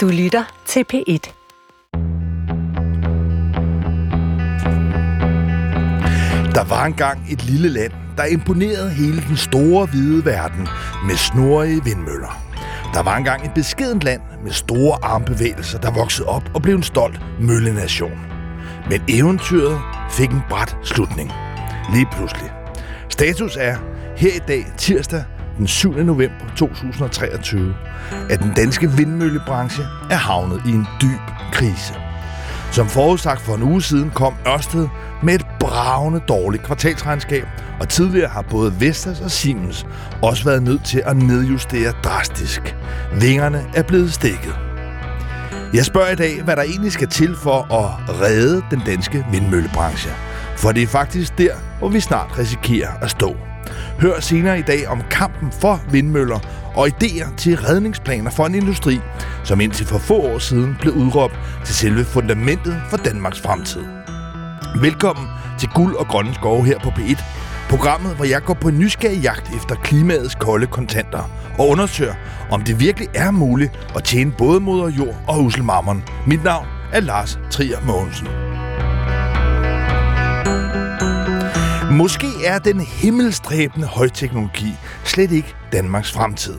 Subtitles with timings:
[0.00, 1.32] Du lytter til P1.
[6.54, 10.68] Der var engang et lille land, der imponerede hele den store hvide verden
[11.06, 12.42] med snorige vindmøller.
[12.94, 16.82] Der var engang et beskedent land med store armbevægelser, der voksede op og blev en
[16.82, 18.20] stolt møllenation.
[18.90, 19.80] Men eventyret
[20.10, 21.32] fik en bræt slutning.
[21.92, 22.52] Lige pludselig.
[23.08, 23.76] Status er
[24.16, 25.24] her i dag, tirsdag
[25.60, 25.92] den 7.
[25.92, 27.74] november 2023,
[28.30, 31.20] at den danske vindmøllebranche er havnet i en dyb
[31.52, 31.94] krise.
[32.72, 34.88] Som forudsagt for en uge siden kom Ørsted
[35.22, 37.46] med et bravende dårligt kvartalsregnskab,
[37.80, 39.86] og tidligere har både Vestas og Siemens
[40.22, 42.76] også været nødt til at nedjustere drastisk.
[43.20, 44.58] Vingerne er blevet stikket.
[45.74, 50.10] Jeg spørger i dag, hvad der egentlig skal til for at redde den danske vindmøllebranche.
[50.56, 53.49] For det er faktisk der, hvor vi snart risikerer at stå.
[54.00, 56.38] Hør senere i dag om kampen for vindmøller
[56.74, 59.00] og idéer til redningsplaner for en industri,
[59.44, 61.34] som indtil for få år siden blev udråbt
[61.64, 63.82] til selve fundamentet for Danmarks fremtid.
[64.80, 65.26] Velkommen
[65.58, 67.22] til Guld og Grønne Skove her på P1.
[67.70, 72.14] Programmet, hvor jeg går på en nysgerrig jagt efter klimaets kolde kontanter og undersøger,
[72.50, 76.04] om det virkelig er muligt at tjene både moder jord og uselmammeren.
[76.26, 78.49] Mit navn er Lars Trier Mogensen.
[81.90, 84.74] Måske er den himmelstræbende højteknologi
[85.04, 86.58] slet ikke Danmarks fremtid.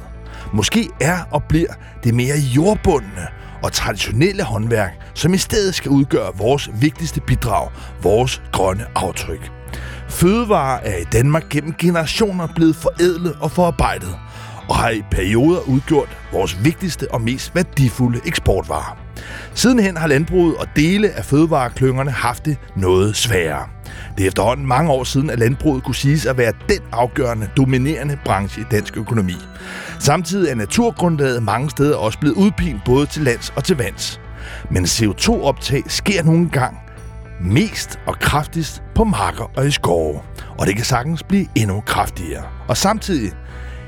[0.54, 1.74] Måske er og bliver
[2.04, 3.28] det mere jordbundne
[3.64, 7.70] og traditionelle håndværk, som i stedet skal udgøre vores vigtigste bidrag,
[8.02, 9.52] vores grønne aftryk.
[10.10, 14.20] Fødevarer er i Danmark gennem generationer blevet forædlet og forarbejdet,
[14.70, 19.01] og har i perioder udgjort vores vigtigste og mest værdifulde eksportvarer.
[19.54, 23.68] Sidenhen har landbruget og dele af fødevareklyngerne haft det noget sværere.
[24.18, 28.18] Det er efterhånden mange år siden, at landbruget kunne siges at være den afgørende, dominerende
[28.26, 29.36] branche i dansk økonomi.
[30.00, 34.22] Samtidig er naturgrundlaget mange steder også blevet udpint både til lands og til vands.
[34.72, 36.78] Men CO2-optag sker nogle gang
[37.42, 40.20] mest og kraftigst på marker og i skove.
[40.58, 42.44] Og det kan sagtens blive endnu kraftigere.
[42.68, 43.32] Og samtidig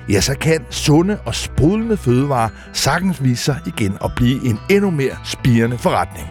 [0.09, 4.89] ja, så kan sunde og sprudlende fødevarer sagtens vise sig igen og blive en endnu
[4.89, 6.27] mere spirende forretning.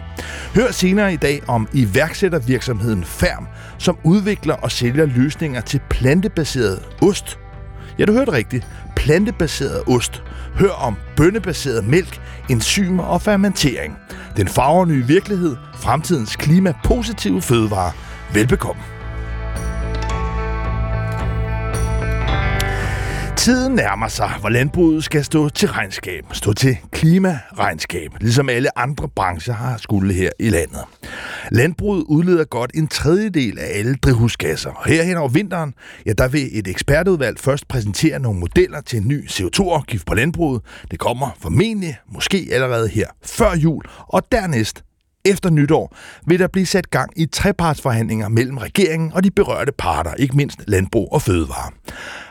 [0.55, 3.47] Hør senere i dag om iværksættervirksomheden Færm,
[3.77, 7.39] som udvikler og sælger løsninger til plantebaseret ost.
[7.99, 8.67] Ja, du hørte rigtigt.
[8.95, 10.23] Plantebaseret ost.
[10.55, 13.97] Hør om bønnebaseret mælk, enzymer og fermentering.
[14.37, 17.91] Den farver nye virkelighed, fremtidens klimapositive fødevarer.
[18.33, 18.92] Velbekomme.
[23.43, 29.09] Tiden nærmer sig, hvor landbruget skal stå til regnskab, stå til klimaregnskab, ligesom alle andre
[29.09, 30.81] brancher har skulle her i landet.
[31.51, 35.73] Landbruget udleder godt en tredjedel af alle drivhusgasser, og herhen over vinteren,
[36.05, 40.61] ja, der vil et ekspertudvalg først præsentere nogle modeller til en ny CO2-afgift på landbruget.
[40.91, 44.83] Det kommer formentlig, måske allerede her før jul, og dernæst
[45.25, 45.95] efter nytår
[46.27, 50.59] vil der blive sat gang i trepartsforhandlinger mellem regeringen og de berørte parter, ikke mindst
[50.67, 51.71] landbrug og fødevare.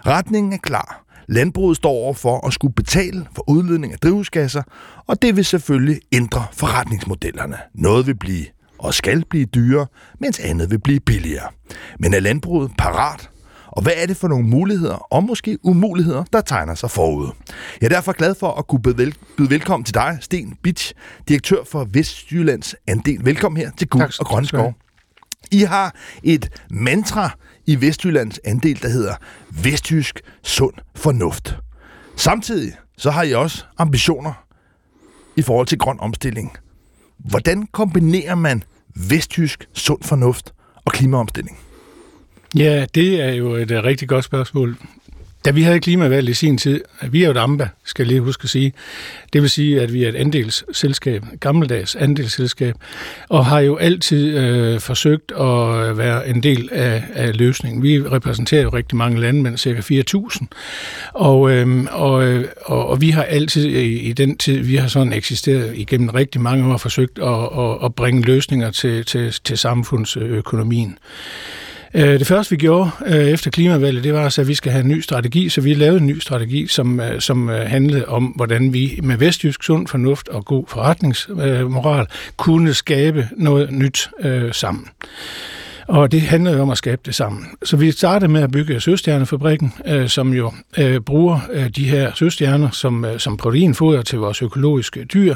[0.06, 1.04] Retningen er klar.
[1.28, 4.62] Landbruget står over for at skulle betale for udledning af drivhusgasser,
[5.06, 7.56] og det vil selvfølgelig ændre forretningsmodellerne.
[7.74, 8.46] Noget vil blive
[8.78, 9.86] og skal blive dyrere,
[10.20, 11.48] mens andet vil blive billigere.
[11.98, 13.30] Men er landbruget parat
[13.72, 17.30] og hvad er det for nogle muligheder, og måske umuligheder, der tegner sig forud?
[17.80, 20.92] Jeg er derfor glad for at kunne byde, vel- byde velkommen til dig, Sten Bitch,
[21.28, 23.24] direktør for Vestjyllands Andel.
[23.24, 24.74] Velkommen her til Guld og Grøn Skov.
[25.50, 27.30] I har et mantra
[27.66, 29.14] i Vestjyllands Andel, der hedder
[29.50, 31.56] Vestjysk Sund Fornuft.
[32.16, 34.32] Samtidig så har I også ambitioner
[35.36, 36.52] i forhold til grøn omstilling.
[37.18, 38.62] Hvordan kombinerer man
[38.96, 40.52] vestjysk sund fornuft
[40.84, 41.58] og klimaomstilling?
[42.56, 44.76] Ja, det er jo et øh, rigtig godt spørgsmål.
[45.44, 46.80] Da vi havde klimavalg i sin tid,
[47.10, 48.72] vi er jo et AMBA, skal jeg lige huske at sige.
[49.32, 52.74] Det vil sige, at vi er et andelsselskab, gammeldags andelsselskab,
[53.28, 57.82] og har jo altid øh, forsøgt at øh, være en del af, af løsningen.
[57.82, 60.46] Vi repræsenterer jo rigtig mange landmænd, cirka 4.000,
[61.12, 64.88] og, øh, og, øh, og, og vi har altid i, i den tid, vi har
[64.88, 69.58] sådan eksisteret igennem rigtig mange år, forsøgt at, at, at bringe løsninger til, til, til
[69.58, 70.98] samfundsøkonomien.
[71.94, 74.88] Øh, det første, vi gjorde øh, efter klimavalget, det var at vi skal have en
[74.88, 78.72] ny strategi, så vi lavede en ny strategi, som, øh, som øh, handlede om, hvordan
[78.72, 82.06] vi med vestjysk sund fornuft og god forretningsmoral
[82.36, 84.10] kunne skabe noget nyt
[84.52, 84.88] sammen.
[85.88, 87.46] Og det handler jo om at skabe det sammen.
[87.62, 92.12] Så vi startede med at bygge Søstjernefabrikken, øh, som jo øh, bruger øh, de her
[92.14, 95.34] søstjerner som, øh, som proteinfoder til vores økologiske dyr.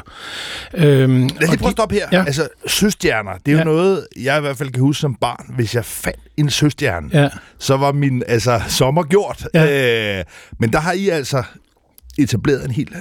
[0.73, 2.07] Øhm, Lad os lige prøve at stoppe her.
[2.11, 2.23] Ja.
[2.25, 3.63] Altså, søstjerner, det er jo ja.
[3.63, 5.45] noget, jeg i hvert fald kan huske som barn.
[5.55, 7.29] Hvis jeg fandt en søstjerne, ja.
[7.59, 9.47] så var min altså, sommer gjort.
[9.53, 10.19] Ja.
[10.19, 10.25] Øh,
[10.59, 11.43] men der har I altså
[12.17, 12.93] etableret en helt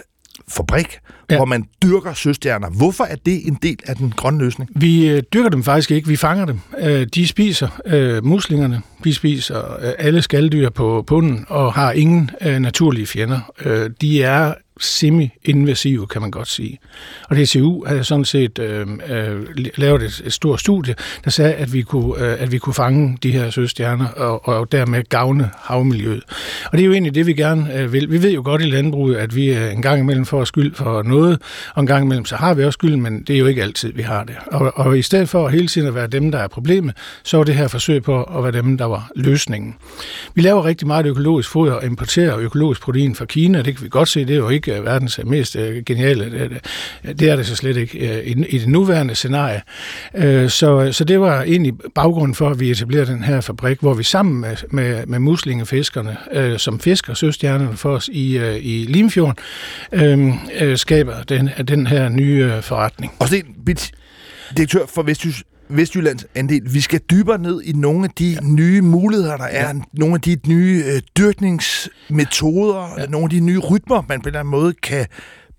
[0.51, 0.99] fabrik,
[1.31, 1.37] ja.
[1.37, 2.71] hvor man dyrker søstjerner.
[2.71, 4.71] Hvorfor er det en del af den grønne løsning?
[4.75, 6.61] Vi øh, dyrker dem faktisk ikke, vi fanger dem.
[6.79, 12.31] Øh, de spiser øh, muslingerne, de spiser øh, alle skalddyr på bunden og har ingen
[12.41, 13.53] øh, naturlige fjender.
[13.65, 16.79] Øh, de er semi-invasive, kan man godt sige.
[17.29, 19.47] Og DCU havde sådan set øh, øh,
[19.77, 20.95] lavet et, et stort studie,
[21.25, 24.73] der sagde, at vi kunne, øh, at vi kunne fange de her søstjerner og, og
[24.73, 26.23] dermed gavne havmiljøet.
[26.65, 28.11] Og det er jo egentlig det, vi gerne øh, vil.
[28.11, 31.03] Vi ved jo godt i landbruget, at vi øh, en gang imellem får skyld for
[31.03, 31.43] noget,
[31.75, 33.93] og en gang imellem så har vi også skyld, men det er jo ikke altid,
[33.93, 34.35] vi har det.
[34.47, 37.45] Og, og i stedet for hele tiden at være dem, der er problemet, så var
[37.45, 39.75] det her forsøg på at være dem, der var løsningen.
[40.35, 43.63] Vi laver rigtig meget økologisk foder og importerer økologisk protein fra Kina.
[43.63, 46.25] Det kan vi godt se, det er jo ikke ikke øh, verdens mest øh, geniale.
[46.25, 46.51] Øh,
[47.19, 49.63] det er det så slet ikke i det nuværende scenarie.
[50.49, 54.03] Så, så det var egentlig baggrunden for, at vi etablerede den her fabrik, hvor vi
[54.03, 56.17] sammen med, med, med muslingefiskerne,
[56.59, 59.37] som fisker søstjernerne for os i, i Limfjorden,
[60.77, 63.13] skaber den, den her nye forretning.
[63.19, 63.91] Og det er
[64.57, 66.75] direktør for Vestjysk Vestjyllands andel.
[66.75, 68.41] Vi skal dybere ned i nogle af de ja.
[68.43, 69.67] nye muligheder, der er.
[69.67, 69.81] Ja.
[69.93, 73.07] Nogle af de nye øh, dyrkningsmetoder, ja.
[73.07, 75.07] nogle af de nye rytmer, man på en eller anden måde kan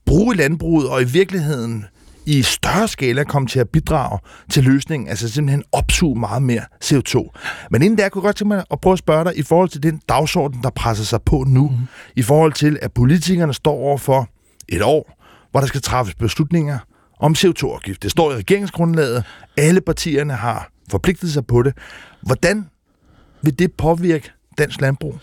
[0.06, 1.86] bruge i landbruget, og i virkeligheden
[2.26, 4.20] i større skala komme til at bidrage
[4.52, 7.30] til løsningen, altså simpelthen opsuge meget mere CO2.
[7.72, 9.70] Men inden der kunne jeg godt tænke mig at prøve at spørge dig i forhold
[9.70, 11.76] til den dagsorden, der presser sig på nu, mm.
[12.16, 14.30] i forhold til, at politikerne står over for
[14.70, 15.18] et år,
[15.52, 16.80] hvor der skal træffes beslutninger
[17.20, 18.04] om CO2-afgift.
[18.04, 19.24] Det står i regeringsgrundlaget.
[19.58, 21.74] Alle partierne har forpligtet sig på det.
[22.22, 22.66] Hvordan
[23.42, 25.20] vil det påvirke dansk landbrug?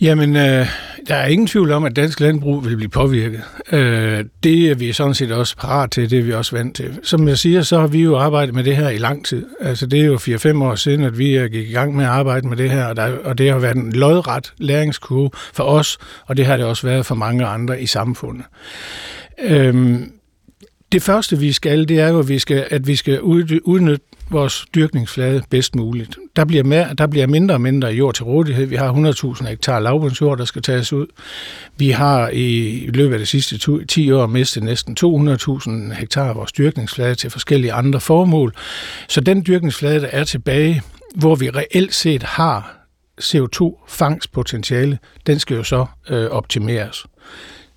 [0.00, 0.66] Jamen, øh,
[1.08, 3.42] der er ingen tvivl om, at dansk landbrug vil blive påvirket.
[3.72, 6.98] Øh, det er vi sådan set også parat til, det er vi også vant til.
[7.02, 9.46] Som jeg siger, så har vi jo arbejdet med det her i lang tid.
[9.60, 12.48] Altså, det er jo 4-5 år siden, at vi gik i gang med at arbejde
[12.48, 16.36] med det her, og, der, og det har været en lodret læringskurve for os, og
[16.36, 18.44] det har det også været for mange andre i samfundet.
[19.44, 19.98] Øh,
[20.92, 24.66] det første, vi skal, det er jo, at vi skal, at vi skal udnytte vores
[24.74, 26.18] dyrkningsflade bedst muligt.
[26.36, 28.66] Der bliver, mere, der bliver mindre og mindre jord til rådighed.
[28.66, 31.06] Vi har 100.000 hektar lavbundsjord, der skal tages ud.
[31.76, 36.52] Vi har i løbet af de sidste 10 år mistet næsten 200.000 hektar af vores
[36.52, 38.54] dyrkningsflade til forskellige andre formål.
[39.08, 40.82] Så den dyrkningsflade, der er tilbage,
[41.14, 42.76] hvor vi reelt set har
[43.22, 47.06] CO2-fangstpotentiale, den skal jo så øh, optimeres.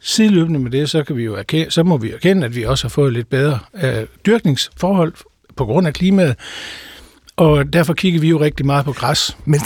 [0.01, 2.83] Sideløbende med det, så, kan vi jo erkende, så må vi erkende, at vi også
[2.83, 5.13] har fået lidt bedre øh, dyrkningsforhold
[5.55, 6.35] på grund af klimaet.
[7.35, 9.37] Og derfor kigger vi jo rigtig meget på græs.
[9.45, 9.59] Men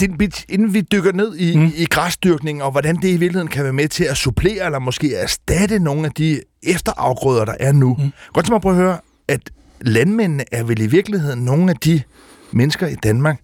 [0.49, 1.71] inden vi dykker ned i, mm.
[1.75, 5.15] i græsdyrkning, og hvordan det i virkeligheden kan være med til at supplere, eller måske
[5.15, 7.95] erstatte nogle af de efterafgrøder, der er nu.
[7.99, 8.11] Mm.
[8.33, 8.97] Godt til mig at prøve at høre,
[9.27, 9.41] at
[9.81, 12.01] landmændene er vel i virkeligheden nogle af de
[12.51, 13.39] mennesker i Danmark,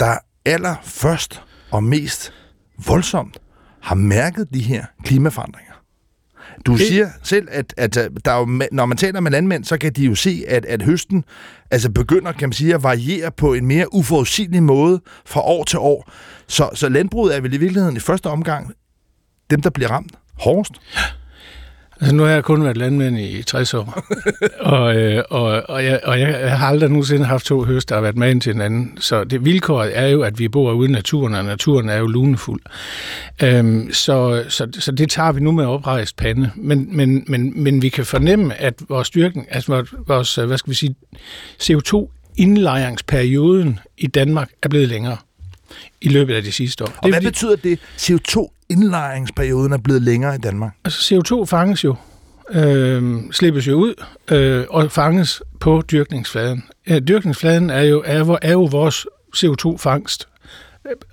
[0.00, 2.32] der allerførst og mest
[2.86, 3.36] voldsomt
[3.80, 5.73] har mærket de her klimaforandringer.
[6.66, 6.86] Du det...
[6.86, 7.94] siger selv, at, at
[8.24, 10.82] der er jo, når man taler med landmænd, så kan de jo se, at, at
[10.82, 11.24] høsten
[11.70, 15.78] altså begynder kan man sige, at variere på en mere uforudsigelig måde fra år til
[15.78, 16.10] år.
[16.48, 18.72] Så, så landbruget er vel i virkeligheden i første omgang
[19.50, 20.72] dem, der bliver ramt hårdest?
[22.00, 24.04] Altså, nu har jeg kun været landmand i 60 år,
[24.74, 28.02] og, øh, og, og, jeg, og jeg har aldrig nogensinde haft to høst, der har
[28.02, 28.98] været med til en anden.
[29.00, 32.06] Så det vilkåret er jo, at vi bor ude i naturen, og naturen er jo
[32.06, 32.60] lunefuld.
[33.42, 36.50] Øhm, så, så, så det tager vi nu med oprejst pande.
[36.56, 40.74] Men, men, men, men vi kan fornemme, at vores styrken, altså vores, hvad skal vi
[40.74, 40.94] sige,
[41.62, 45.16] CO2-indlejringsperioden i Danmark er blevet længere
[46.00, 46.88] i løbet af de sidste år.
[46.88, 50.72] Og det hvad betyder det, CO2-indlejringsperioden er blevet længere i Danmark?
[50.84, 51.96] Altså CO2 fanges jo,
[52.50, 53.94] øh, slippes jo ud
[54.30, 56.64] øh, og fanges på dyrkningsfladen.
[56.88, 60.28] Ja, dyrkningsfladen er jo, er, er jo vores CO2-fangst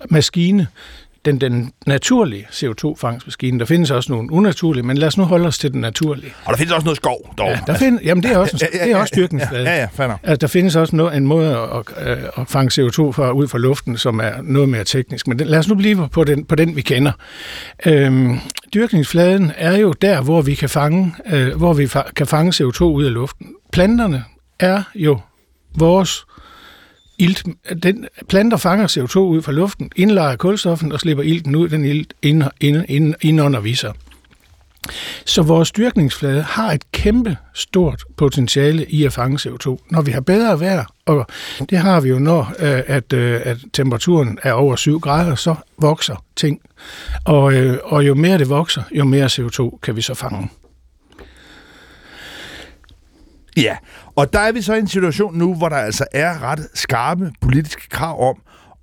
[0.09, 0.67] maskine,
[1.25, 3.59] den, den naturlige CO2-fangstmaskine.
[3.59, 6.33] Der findes også nogle unaturlige, men lad os nu holde os til den naturlige.
[6.45, 7.47] Og der findes også noget skov, dog.
[7.47, 9.63] Ja, der find, jamen, det er også, en, det er også dyrkningsflade.
[9.69, 13.11] Ja, ja, ja, altså, der findes også noget, en måde at, at, at fange CO2
[13.11, 15.27] fra, ud fra luften, som er noget mere teknisk.
[15.27, 17.11] Men den, lad os nu blive på den, på den vi kender.
[17.85, 18.39] Øhm,
[18.73, 22.83] dyrkningsfladen er jo der, hvor vi kan fange, øh, hvor vi fa- kan fange CO2
[22.83, 23.47] ud af luften.
[23.71, 24.23] Planterne
[24.59, 25.19] er jo
[25.77, 26.25] vores
[27.21, 27.43] ilt,
[27.83, 32.13] den planter fanger CO2 ud fra luften, indlejer kulstoffen og slipper ilten ud, den ilt
[32.21, 33.93] ind, ind, ind, ind vi sig.
[35.25, 39.77] Så vores dyrkningsflade har et kæmpe stort potentiale i at fange CO2.
[39.89, 41.27] Når vi har bedre vejr, og
[41.69, 45.55] det har vi jo, når øh, at, øh, at temperaturen er over 7 grader, så
[45.81, 46.61] vokser ting.
[47.25, 50.49] Og, øh, og jo mere det vokser, jo mere CO2 kan vi så fange.
[53.57, 53.77] Ja,
[54.15, 57.31] og der er vi så i en situation nu, hvor der altså er ret skarpe
[57.41, 58.35] politiske krav om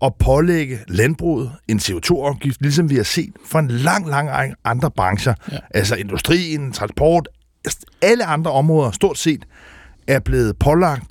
[0.02, 4.90] at pålægge landbruget en CO2-afgift, ligesom vi har set for en lang, lang række andre
[4.90, 5.34] brancher.
[5.52, 5.58] Ja.
[5.74, 7.28] Altså industrien, transport,
[8.02, 9.44] alle andre områder stort set
[10.06, 11.04] er blevet pålagt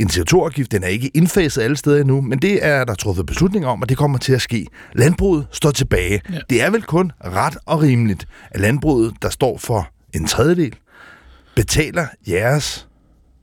[0.00, 0.72] en CO2-afgift.
[0.72, 3.88] Den er ikke indfaset alle steder endnu, men det er der truffet beslutning om, og
[3.88, 4.66] det kommer til at ske.
[4.92, 6.22] Landbruget står tilbage.
[6.32, 6.38] Ja.
[6.50, 10.74] Det er vel kun ret og rimeligt, at landbruget, der står for en tredjedel,
[11.60, 12.88] betaler jeres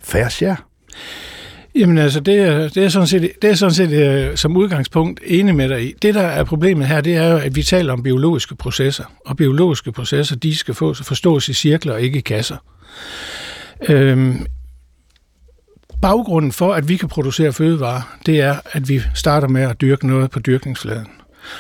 [0.04, 0.56] færre.
[1.76, 5.20] Jamen altså, det er, det er sådan set, det er sådan set uh, som udgangspunkt
[5.26, 5.94] enig med dig i.
[6.02, 9.04] Det, der er problemet her, det er jo, at vi taler om biologiske processer.
[9.26, 12.58] Og biologiske processer, de skal få, forstås i cirkler og ikke i kasser.
[13.90, 14.46] Øhm,
[16.02, 20.08] baggrunden for, at vi kan producere fødevarer, det er, at vi starter med at dyrke
[20.08, 21.08] noget på dyrkningsfladen.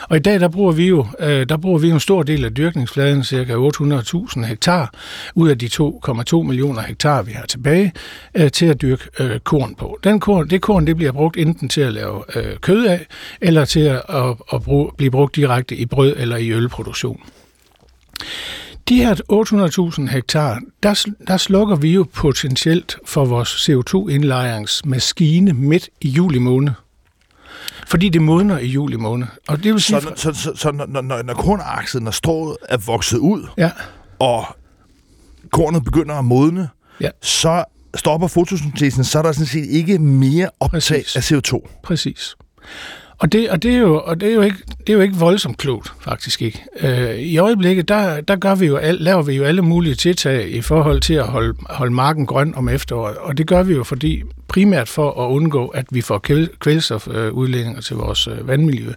[0.10, 2.54] Og i dag, der bruger vi jo, øh, der bruger vi en stor del af
[2.54, 4.94] dyrkningsfladen, cirka 800.000 hektar,
[5.36, 7.94] ud af de 2,2 millioner hektar, vi har tilbage,
[8.36, 10.00] øh, til at dyrke øh, korn på.
[10.04, 13.06] Den korn, det korn, det bliver brugt enten til at lave øh, kød af,
[13.42, 17.22] eller til at, at, at bruge, blive brugt direkte i brød eller i ølproduktion.
[18.90, 19.16] De her
[20.06, 26.72] 800.000 hektar, der, der slukker vi jo potentielt for vores CO2-indlejringsmaskine midt i juli måned.
[27.88, 29.28] Fordi det modner i juli måned.
[29.48, 32.78] Og det vil sige, så, så, så, så når, når, når kornakset, når strået er
[32.78, 33.72] vokset ud, ja.
[34.20, 34.46] og
[35.52, 36.70] kornet begynder at modne,
[37.02, 37.10] ja.
[37.22, 37.64] så
[37.96, 41.16] stopper fotosyntesen, så er der sådan set ikke mere optag Præcis.
[41.16, 41.82] af CO2.
[41.84, 42.36] Præcis.
[43.20, 45.16] Og det, og det, er, jo, og det, er, jo ikke, det er jo ikke
[45.16, 46.64] voldsomt klogt, faktisk ikke.
[46.80, 50.62] Øh, I øjeblikket, der, der gør vi jo, laver vi jo alle mulige tiltag i
[50.62, 53.18] forhold til at holde, holde marken grøn om efteråret.
[53.18, 56.26] Og det gør vi jo fordi primært for at undgå, at vi får
[56.60, 58.92] kvælstofudledninger til vores øh, vandmiljø.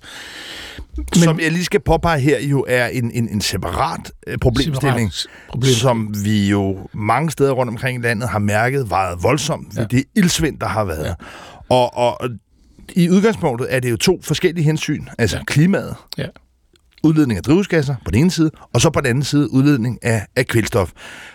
[0.97, 5.13] Men, som jeg lige skal påpege her, jo er en, en, en separat øh, problemstilling,
[5.13, 5.73] separat problem.
[5.73, 9.85] som vi jo mange steder rundt omkring i landet har mærket vejet voldsomt, ja.
[9.85, 11.05] det ildsvind, der har været.
[11.05, 11.15] Ja.
[11.69, 12.31] Og, og
[12.97, 15.05] i udgangspunktet er det jo to forskellige hensyn.
[15.19, 15.45] Altså ja.
[15.45, 16.27] klimaet, ja.
[17.03, 20.27] udledning af drivhusgasser på den ene side, og så på den anden side udledning af,
[20.37, 20.91] af kvælstof.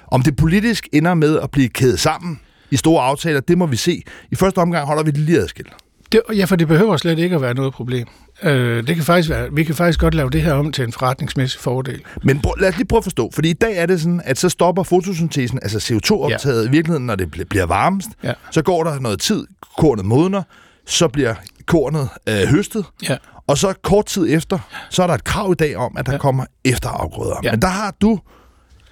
[0.07, 2.39] Om det politisk ender med at blive kædet sammen
[2.71, 4.03] i store aftaler, det må vi se.
[4.31, 5.73] I første omgang holder vi det lige adskilt.
[6.11, 8.07] Det, ja, for det behøver slet ikke at være noget problem.
[8.43, 10.91] Øh, det kan faktisk være, vi kan faktisk godt lave det her om til en
[10.91, 12.01] forretningsmæssig fordel.
[12.23, 14.37] Men prøv, lad os lige prøve at forstå, fordi i dag er det sådan, at
[14.37, 16.67] så stopper fotosyntesen, altså CO2-optaget ja.
[16.67, 18.09] i virkeligheden, når det bliver varmest.
[18.23, 18.33] Ja.
[18.51, 19.47] Så går der noget tid,
[19.77, 20.43] kornet modner,
[20.85, 23.17] så bliver kornet øh, høstet, ja.
[23.47, 26.11] og så kort tid efter, så er der et krav i dag om, at der
[26.11, 26.17] ja.
[26.17, 27.35] kommer efterafgrøder.
[27.43, 27.51] Ja.
[27.51, 28.19] Men der har du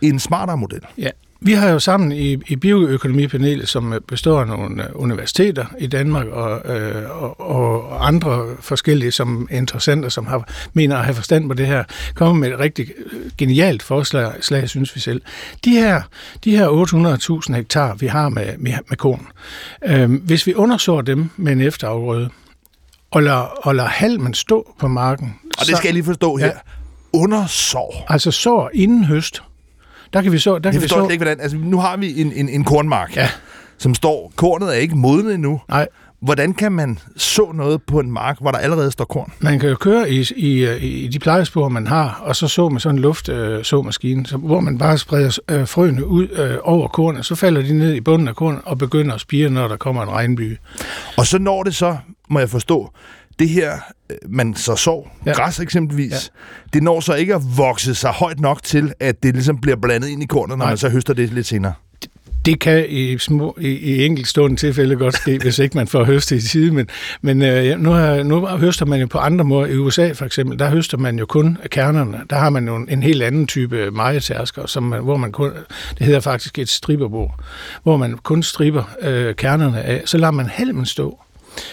[0.02, 0.82] en smartere model.
[0.98, 1.10] Ja.
[1.46, 6.28] Vi har jo sammen i, i bioøkonomipanelet, som består af nogle øh, universiteter i Danmark
[6.28, 11.54] og, øh, og, og andre forskellige som interessenter, som har, mener at have forstand på
[11.54, 11.84] det her,
[12.16, 15.22] kommet med et rigtig øh, genialt forslag, slag, synes vi selv.
[15.66, 16.02] De her,
[16.44, 16.68] de her
[17.48, 19.28] 800.000 hektar, vi har med, med, med korn,
[19.86, 22.30] øh, hvis vi undersår dem med en efterafgrøde,
[23.12, 25.36] og lader, og lader halmen stå på marken.
[25.44, 26.46] Og det skal så, jeg lige forstå her.
[26.46, 26.52] Ja,
[27.14, 28.06] undersår.
[28.10, 29.44] Altså sår inden høst
[30.14, 30.60] der kan vi så...
[30.60, 31.08] Der kan vi så...
[31.12, 31.42] ikke, hvordan...
[31.42, 33.30] Altså, nu har vi en, en, en kornmark, ja.
[33.78, 34.34] som står...
[34.36, 35.62] Kornet er ikke modnet endnu.
[35.70, 35.88] Nej.
[36.24, 39.34] Hvordan kan man så noget på en mark, hvor der allerede står korn?
[39.40, 42.80] Man kan jo køre i, i, i de plejespor, man har, og så så med
[42.80, 47.26] sådan en luftsåmaskine, øh, så, hvor man bare spreder øh, frøene ud øh, over kornet,
[47.26, 50.04] så falder de ned i bunden af kornet og begynder at spire, når der kommer
[50.04, 50.58] en regnby.
[51.18, 51.98] Og så når det så,
[52.30, 52.92] må jeg forstå,
[53.40, 55.32] det her, øh, man så så, ja.
[55.32, 56.18] græs eksempelvis, ja.
[56.74, 60.08] det når så ikke at vokse sig højt nok til, at det ligesom bliver blandet
[60.08, 60.72] ind i kornet, når Nej.
[60.72, 61.74] man så høster det lidt senere.
[62.46, 66.44] Det kan i, små, i, i enkeltstående tilfælde godt ske, hvis ikke man får høstet
[66.44, 66.90] i tide, men,
[67.22, 69.68] men øh, nu, har, nu høster man jo på andre måder.
[69.68, 72.22] I USA for eksempel, der høster man jo kun kernerne.
[72.30, 75.52] Der har man jo en, en helt anden type majetærsker, som man, hvor man kun,
[75.98, 77.40] det hedder faktisk et striberbord,
[77.84, 80.02] hvor man kun striber øh, kernerne af.
[80.06, 81.20] Så lader man halmen stå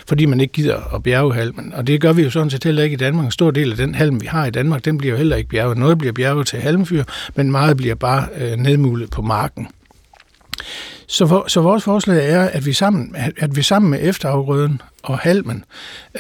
[0.09, 1.73] fordi man ikke gider at bjerge halmen.
[1.75, 3.25] Og det gør vi jo sådan set heller ikke i Danmark.
[3.25, 5.49] En stor del af den halm, vi har i Danmark, den bliver jo heller ikke
[5.49, 5.79] bjerget.
[5.79, 9.69] Noget bliver bjerget til halmfyr, men meget bliver bare øh, nedmulet på marken.
[11.07, 15.19] Så, for, så vores forslag er, at vi sammen, at vi sammen med efterafgrøden og
[15.19, 15.65] halmen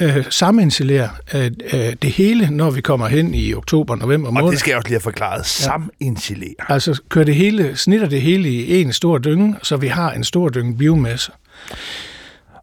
[0.01, 4.47] øh, saminstallerer øh, øh, det hele, når vi kommer hen i oktober, november måned.
[4.47, 5.47] Og det skal jeg også lige have forklaret.
[5.47, 6.55] Saminstallere.
[6.69, 6.75] Ja.
[6.75, 10.25] Altså kører det hele, snitter det hele i en stor dynge, så vi har en
[10.25, 11.33] stor dynge biomasse.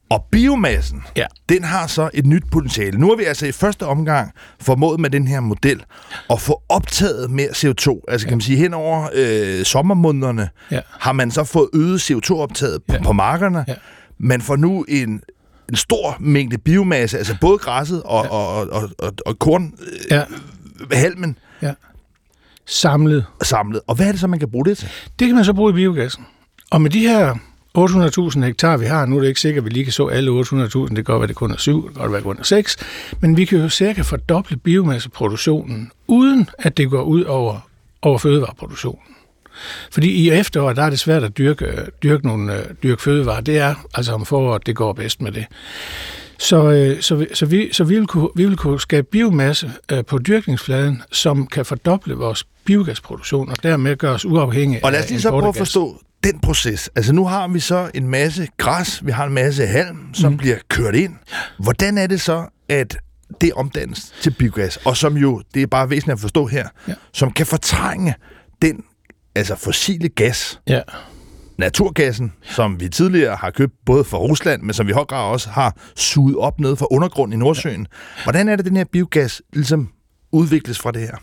[0.10, 1.26] Og biomassen, ja.
[1.50, 2.98] den har så et nyt potentiale.
[3.00, 5.84] Nu har vi altså i første omgang formået med den her model
[6.30, 8.02] at få optaget mere CO2.
[8.08, 10.80] Altså kan man sige, hen over øh, sommermånederne ja.
[11.00, 12.98] har man så fået øget CO2-optaget ja.
[12.98, 13.66] på, på markerne.
[13.68, 13.74] Ja.
[14.18, 15.22] Man får nu en,
[15.70, 18.30] en stor mængde biomasse, altså både græsset og, ja.
[18.30, 20.24] og, og, og, og, og korn, øh, ja.
[20.92, 21.38] halmen.
[21.62, 21.74] Ja.
[22.66, 23.26] Samlet.
[23.44, 23.82] Samlet.
[23.88, 24.90] Og hvad er det så, man kan bruge det til?
[25.20, 26.26] Det kan man så bruge i biogassen.
[26.72, 27.36] Og med de her
[27.78, 30.42] 800.000 hektar, vi har, nu er det ikke sikkert, at vi lige kan så alle
[30.42, 32.38] 800.000, det kan godt være, det kun er 7, det kan godt være, det kun
[32.40, 32.78] er 6,
[33.20, 37.70] men vi kan jo cirka fordoble biomasseproduktionen, uden at det går ud over,
[38.02, 39.02] over fødevareproduktionen.
[39.92, 41.66] Fordi i efteråret, der er det svært at dyrke,
[42.04, 43.42] dyrke nogle dyrke fødevarer.
[43.42, 45.46] Det er altså om foråret, det går bedst med det.
[46.40, 50.06] Så, øh, så, så, vi, så vi, vil kunne, vi vil kunne skabe biomasse øh,
[50.06, 55.10] på dyrkningsfladen, som kan fordoble vores biogasproduktion, og dermed gøre os uafhængige Og lad os
[55.10, 56.90] lige så prøve at forstå den proces.
[56.96, 60.38] Altså nu har vi så en masse græs, vi har en masse halm, som mm.
[60.38, 61.16] bliver kørt ind.
[61.60, 62.98] Hvordan er det så, at
[63.42, 66.94] det omdannes til biogas, og som jo, det er bare væsentligt at forstå her, ja.
[67.14, 68.16] som kan fortrænge
[68.62, 68.84] den
[69.36, 70.82] altså fossile gas, ja
[71.58, 75.32] naturgassen, som vi tidligere har købt både fra Rusland, men som vi i høj grad
[75.32, 77.88] også har suget op ned fra undergrunden i Nordsøen.
[78.24, 79.90] Hvordan er det, den her biogas ligesom
[80.32, 81.16] udvikles fra det her?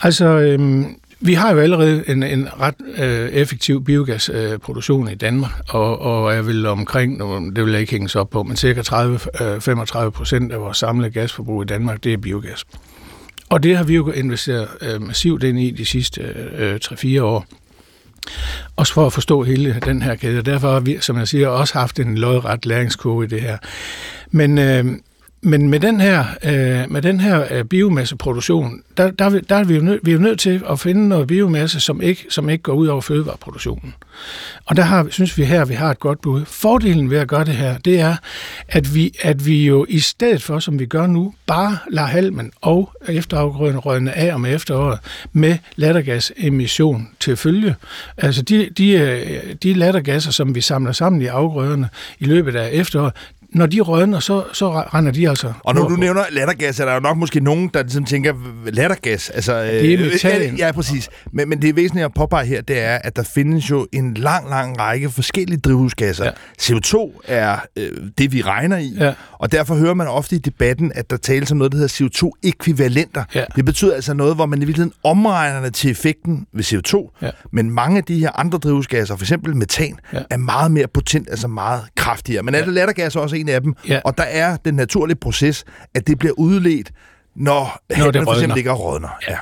[0.00, 5.52] Altså, øhm, vi har jo allerede en, en ret øh, effektiv biogasproduktion øh, i Danmark,
[5.68, 7.20] og, og er vel omkring,
[7.56, 11.10] det vil jeg ikke hænge op på, men cirka 30-35 øh, procent af vores samlede
[11.10, 12.64] gasforbrug i Danmark, det er biogas.
[13.48, 16.20] Og det har vi jo investeret øh, massivt ind i de sidste
[16.56, 17.46] øh, 3-4 år.
[18.76, 20.42] Også for at forstå hele den her kæde.
[20.42, 23.58] Derfor har vi, som jeg siger, også haft en lodret læringskurve i det her.
[24.30, 24.84] Men, øh,
[25.40, 29.74] men med den her, øh, med den her øh, biomasseproduktion, der, der, der er vi
[29.74, 32.62] jo, nød, vi er jo nødt til at finde noget biomasse, som ikke, som ikke
[32.62, 33.94] går ud over fødevareproduktionen.
[34.64, 36.44] Og der har, synes vi her, at vi har et godt bud.
[36.44, 38.16] Fordelen ved at gøre det her, det er,
[38.68, 42.52] at vi, at vi jo i stedet for, som vi gør nu, bare lader halmen
[42.60, 44.98] og efterafgrødende af om efteråret
[45.32, 47.74] med lattergasemission til følge.
[48.16, 52.70] Altså de, de, øh, de lattergasser, som vi samler sammen i afgrøderne i løbet af
[52.72, 53.12] efteråret,
[53.54, 55.52] når de rødner, så, så render de altså...
[55.64, 56.00] Og når du på.
[56.00, 58.34] nævner lattergas, er der jo nok måske nogen, der ligesom tænker,
[58.66, 59.62] lattergas, altså...
[59.62, 60.56] Det er øh, metan.
[60.56, 61.08] Ja, præcis.
[61.32, 64.50] Men, men det væsentlige at påpege her, det er, at der findes jo en lang,
[64.50, 66.24] lang række forskellige drivhusgasser.
[66.24, 66.30] Ja.
[66.62, 69.12] CO2 er øh, det, vi regner i, ja.
[69.32, 73.24] og derfor hører man ofte i debatten, at der tales om noget, der hedder CO2-ekvivalenter.
[73.34, 73.44] Ja.
[73.56, 77.30] Det betyder altså noget, hvor man i virkeligheden omregner det til effekten ved CO2, ja.
[77.52, 79.32] men mange af de her andre drivhusgasser, f.eks.
[79.54, 80.18] metan, ja.
[80.30, 82.42] er meget mere potent, altså meget kraftigere.
[82.42, 83.74] Men er det lattergas også en af dem.
[83.88, 84.00] Ja.
[84.04, 86.90] Og der er den naturlige proces, at det bliver udledt,
[87.36, 89.08] når, når det for eksempel ligger og rådner.
[89.28, 89.36] Ja.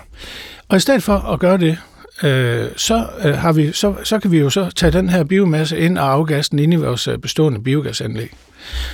[0.68, 1.78] Og i stedet for at gøre det,
[2.22, 5.78] øh, så, øh, har vi, så, så kan vi jo så tage den her biomasse
[5.78, 8.32] ind og afgasse den ind i vores øh, bestående biogasanlæg.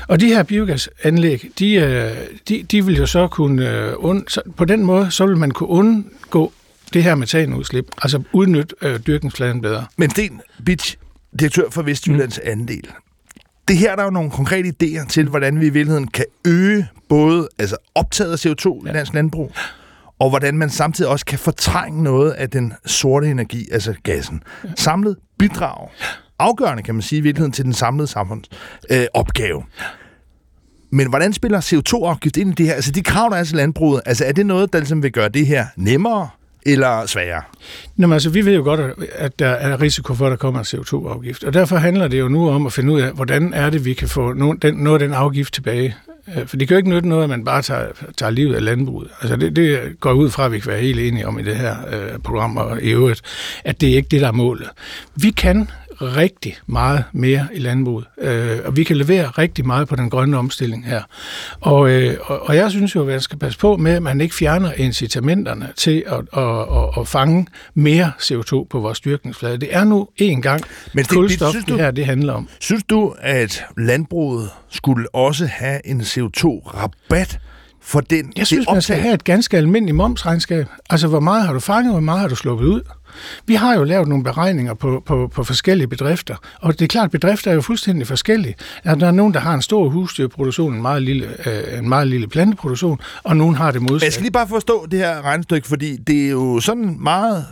[0.09, 2.17] Og de her biogasanlæg, de, øh,
[2.49, 5.51] de, de vil jo så kunne, øh, und, så på den måde, så vil man
[5.51, 6.53] kunne undgå
[6.93, 9.87] det her metanudslip, altså udnytte øh, dyrkningsfladen bedre.
[9.97, 10.97] Men Sten Bitch,
[11.39, 12.51] direktør for Vestjyllands mm.
[12.51, 12.89] andel,
[13.69, 16.89] det her der er jo nogle konkrete idéer til, hvordan vi i virkeligheden kan øge
[17.09, 18.91] både altså optaget af CO2 ja.
[18.91, 19.53] i dansk landbrug,
[20.19, 24.43] og hvordan man samtidig også kan fortrænge noget af den sorte energi, altså gassen.
[24.65, 24.69] Ja.
[24.77, 25.89] Samlet bidrag.
[26.39, 29.59] Afgørende, kan man sige, i virkeligheden til den samlede samfundsopgave.
[29.59, 29.87] Øh,
[30.91, 32.75] Men hvordan spiller CO2-afgift ind i det her?
[32.75, 35.29] Altså de krav, der er til landbruget, altså er det noget, der ligesom vil gøre
[35.29, 36.29] det her nemmere?
[36.67, 37.43] Eller sværere?
[37.97, 38.81] Nå, men altså, vi ved jo godt,
[39.13, 41.45] at der er risiko for, at der kommer en CO2-afgift.
[41.45, 43.95] Og derfor handler det jo nu om at finde ud af, hvordan er det, vi
[43.95, 45.97] kan få noget af den afgift tilbage.
[46.37, 48.65] Øh, for det kan jo ikke nytte noget, at man bare tager, tager livet af
[48.65, 49.11] landbruget.
[49.21, 51.57] Altså det, det går ud fra, at vi kan være helt enige om i det
[51.57, 53.23] her øh, program og i øvrigt,
[53.65, 54.69] at det er ikke det, der er målet.
[55.17, 55.69] Vi kan
[56.03, 60.39] rigtig meget mere i landbruget, øh, og vi kan levere rigtig meget på den grønne
[60.39, 61.03] omstilling her.
[61.61, 64.21] Og, øh, og, og jeg synes jo, at man skal passe på med, at man
[64.21, 69.59] ikke fjerner incitamenterne til at, at, at, at fange mere CO2 på vores dyrkningsflade.
[69.59, 70.63] Det er nu en gang
[70.95, 72.49] Men det, kulstof, det, det her det handler om.
[72.61, 77.39] Synes du, at landbruget skulle også have en CO2-rabat
[77.83, 78.33] for den?
[78.37, 80.67] Jeg synes, man skal have et ganske almindeligt momsregnskab.
[80.91, 82.81] Altså, hvor meget har du fanget, hvor meget har du sluppet ud?
[83.47, 87.05] Vi har jo lavet nogle beregninger på, på, på forskellige bedrifter, og det er klart,
[87.05, 88.55] at bedrifter er jo fuldstændig forskellige.
[88.85, 92.07] At der er nogen, der har en stor husdyrproduktion, en meget lille, øh, en meget
[92.07, 94.05] lille planteproduktion, og nogen har det modsatte.
[94.05, 97.47] Jeg skal lige bare forstå det her regnestykke, fordi det er jo sådan meget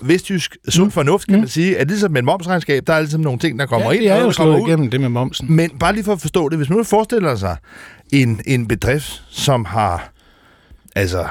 [0.00, 0.90] vestjysk sund mm.
[0.90, 1.40] fornuft, kan mm.
[1.40, 3.96] man sige, at ligesom med et momsregnskab, der er ligesom nogle ting, der kommer ja,
[3.96, 4.04] ind.
[4.04, 5.52] Ja, det er jo slået igennem det med momsen.
[5.52, 7.56] Men bare lige for at forstå det, hvis man nu forestiller sig
[8.12, 10.12] en, en bedrift, som har
[10.94, 11.28] altså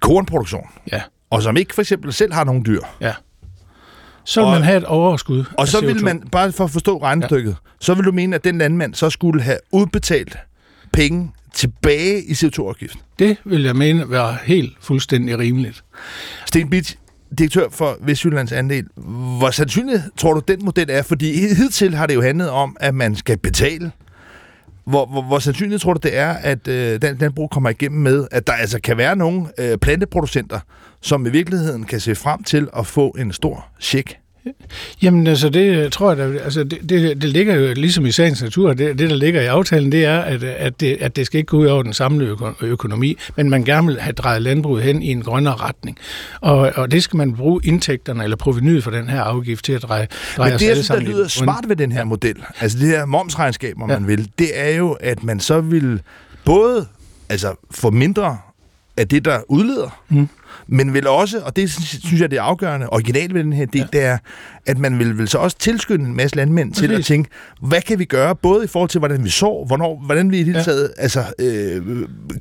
[0.00, 2.80] kornproduktion, ja og som ikke for eksempel selv har nogen dyr.
[3.00, 3.12] Ja.
[4.24, 7.02] Så vil og, man have et overskud Og så vil man, bare for at forstå
[7.02, 7.70] regnestykket, ja.
[7.80, 10.38] så vil du mene, at den landmand så skulle have udbetalt
[10.92, 12.98] penge tilbage i CO2-afgift.
[13.18, 15.84] Det vil jeg mene være helt fuldstændig rimeligt.
[16.46, 16.98] Sten Bitt,
[17.38, 18.86] direktør for Vestjyllands andel.
[19.38, 21.02] Hvor sandsynligt tror du, den model er?
[21.02, 23.92] Fordi hidtil har det jo handlet om, at man skal betale
[24.86, 28.28] hvor, hvor, hvor sandsynligt tror du det er, at øh, den, den kommer igennem med,
[28.30, 30.60] at der altså kan være nogle øh, planteproducenter,
[31.00, 34.18] som i virkeligheden kan se frem til at få en stor check?
[35.02, 38.42] Jamen altså, det tror jeg, der, altså, det, det, det ligger jo ligesom i sagens
[38.42, 41.38] natur, det, det der ligger i aftalen, det er, at, at, det, at det skal
[41.38, 45.02] ikke gå ud over den samlede økonomi, men man gerne vil have drejet landbruget hen
[45.02, 45.98] i en grønnere retning.
[46.40, 49.82] Og, og det skal man bruge indtægterne eller provenyet for den her afgift til at
[49.82, 52.88] dreje, dreje Men det, jeg synes, der lyder smart ved den her model, altså det
[52.88, 53.98] her momsregnskab, om ja.
[53.98, 56.00] man vil, det er jo, at man så vil
[56.44, 56.86] både
[57.28, 58.38] altså, få mindre
[58.96, 60.28] af det, der udleder, mm
[60.68, 63.80] men vil også, og det synes jeg, det er afgørende, originalt ved den her del,
[63.80, 63.98] ja.
[63.98, 64.18] det er,
[64.66, 67.98] at man vil, vil så også tilskynde en masse landmænd til at tænke, hvad kan
[67.98, 70.64] vi gøre, både i forhold til, hvordan vi så, hvornår, hvordan vi i det hele
[70.64, 71.02] taget ja.
[71.02, 71.82] altså, øh,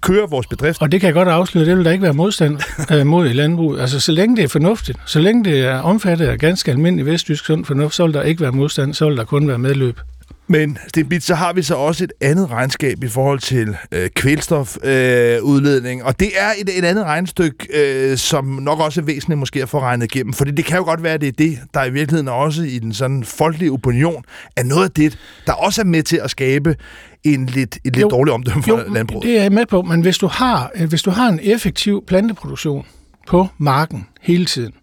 [0.02, 0.82] kører vores bedrift.
[0.82, 2.60] Og det kan jeg godt afsløre, det vil der ikke være modstand
[2.92, 3.82] øh, mod i landbruget.
[3.82, 7.46] Altså, så længe det er fornuftigt, så længe det er omfattet af ganske almindelig vesttysk
[7.46, 10.00] sund fornuft, så vil der ikke være modstand, så vil der kun være medløb.
[10.48, 16.02] Men Stenbit, så har vi så også et andet regnskab i forhold til øh, kvælstofudledning,
[16.02, 19.62] øh, og det er et, et andet regnestykke, øh, som nok også er væsentligt måske
[19.62, 21.84] at få regnet igennem, fordi det kan jo godt være, at det er det, der
[21.84, 24.24] i virkeligheden også i den sådan folkelige opinion
[24.56, 26.76] er noget af det, der også er med til at skabe
[27.24, 29.24] en lidt, et lidt jo, dårlig omdømme for jo, landbruget.
[29.24, 32.04] det er jeg med på, men hvis du, har, øh, hvis du har en effektiv
[32.08, 32.86] planteproduktion
[33.28, 34.74] på marken hele tiden,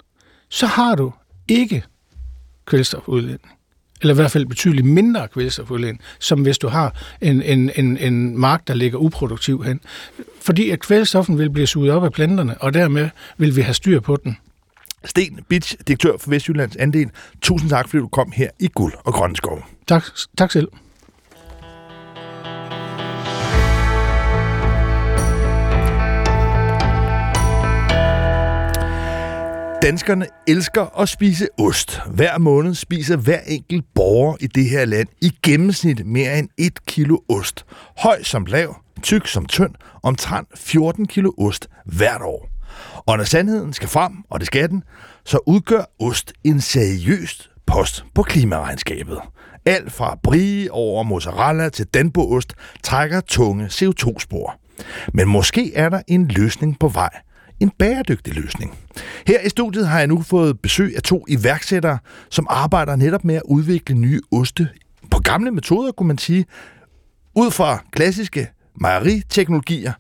[0.49, 1.13] så har du
[1.49, 1.85] ikke
[2.67, 3.53] kvælstofudledning
[4.03, 8.39] eller i hvert fald betydeligt mindre kvælstofudledning, som hvis du har en, en, en, en
[8.39, 9.81] mark, der ligger uproduktiv hen.
[10.41, 14.01] Fordi at kvælstoffen vil blive suget op af planterne, og dermed vil vi have styr
[14.01, 14.37] på den.
[15.05, 17.11] Sten Bitch, direktør for Vestjyllands Andel.
[17.43, 19.65] Tusind tak, fordi du kom her i Guld og Grønne Skov.
[19.87, 20.05] Tak,
[20.39, 20.69] tak selv.
[29.83, 32.01] Danskerne elsker at spise ost.
[32.07, 36.87] Hver måned spiser hver enkelt borger i det her land i gennemsnit mere end 1
[36.87, 37.65] kilo ost.
[37.99, 42.49] Høj som lav, tyk som tynd, omtrent 14 kilo ost hvert år.
[43.07, 44.83] Og når sandheden skal frem, og det skal den,
[45.25, 49.19] så udgør ost en seriøst post på klimaregnskabet.
[49.67, 54.55] Alt fra brie over mozzarella til danboost trækker tunge CO2-spor.
[55.13, 57.11] Men måske er der en løsning på vej–
[57.63, 58.79] en bæredygtig løsning.
[59.27, 61.99] Her i studiet har jeg nu fået besøg af to iværksættere,
[62.31, 64.69] som arbejder netop med at udvikle nye oste
[65.11, 66.47] på gamle metoder, kunne man sige,
[67.35, 68.49] ud fra klassiske
[68.81, 69.93] mejeriteknologier.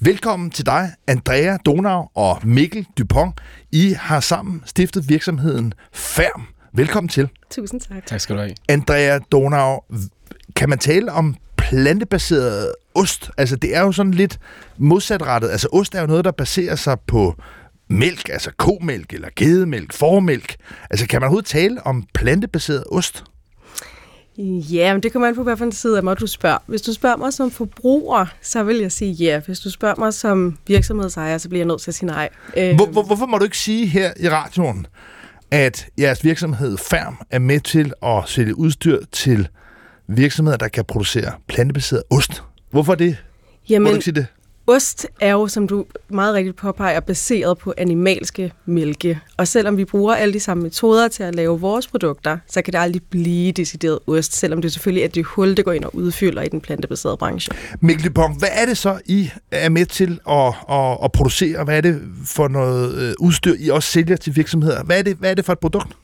[0.00, 3.40] Velkommen til dig, Andrea Donau og Mikkel Dupont.
[3.72, 6.46] I har sammen stiftet virksomheden Færm.
[6.72, 7.28] Velkommen til.
[7.50, 8.06] Tusind tak.
[8.06, 8.54] Tak skal du have.
[8.68, 9.80] Andrea Donau,
[10.56, 13.30] kan man tale om plantebaseret ost.
[13.36, 14.38] Altså, det er jo sådan lidt
[14.78, 15.50] modsatrettet.
[15.50, 17.34] Altså, ost er jo noget, der baserer sig på
[17.88, 20.56] mælk, altså komælk eller gedemælk, formælk.
[20.90, 23.24] Altså, kan man overhovedet tale om plantebaseret ost?
[24.38, 26.58] Ja, men det kommer an på, hvilken side af mig du spørger.
[26.66, 29.40] Hvis du spørger mig som forbruger, så vil jeg sige ja.
[29.46, 32.28] Hvis du spørger mig som virksomhedsejer, så bliver jeg nødt til at sige nej.
[32.54, 34.86] Hvor, hvor, hvorfor må du ikke sige her i radioen,
[35.50, 39.48] at jeres virksomhed Færm er med til at sælge udstyr til
[40.08, 42.42] virksomheder, der kan producere plantebaseret ost?
[42.74, 43.16] Hvorfor det?
[43.68, 44.26] Jamen, Må du ikke sige det?
[44.66, 49.20] Ost er jo, som du meget rigtigt påpeger, baseret på animalske mælke.
[49.36, 52.72] Og selvom vi bruger alle de samme metoder til at lave vores produkter, så kan
[52.72, 55.96] det aldrig blive decideret ost, selvom det selvfølgelig er det hul, det går ind og
[55.96, 57.52] udfylder i den plantebaserede branche.
[57.80, 61.64] Mikkel Dupont, hvad er det så, I er med til at, at, at producere?
[61.64, 64.84] Hvad er det for noget øh, udstyr, I også sælger til virksomheder?
[64.84, 65.96] Hvad er det, hvad er det for et produkt?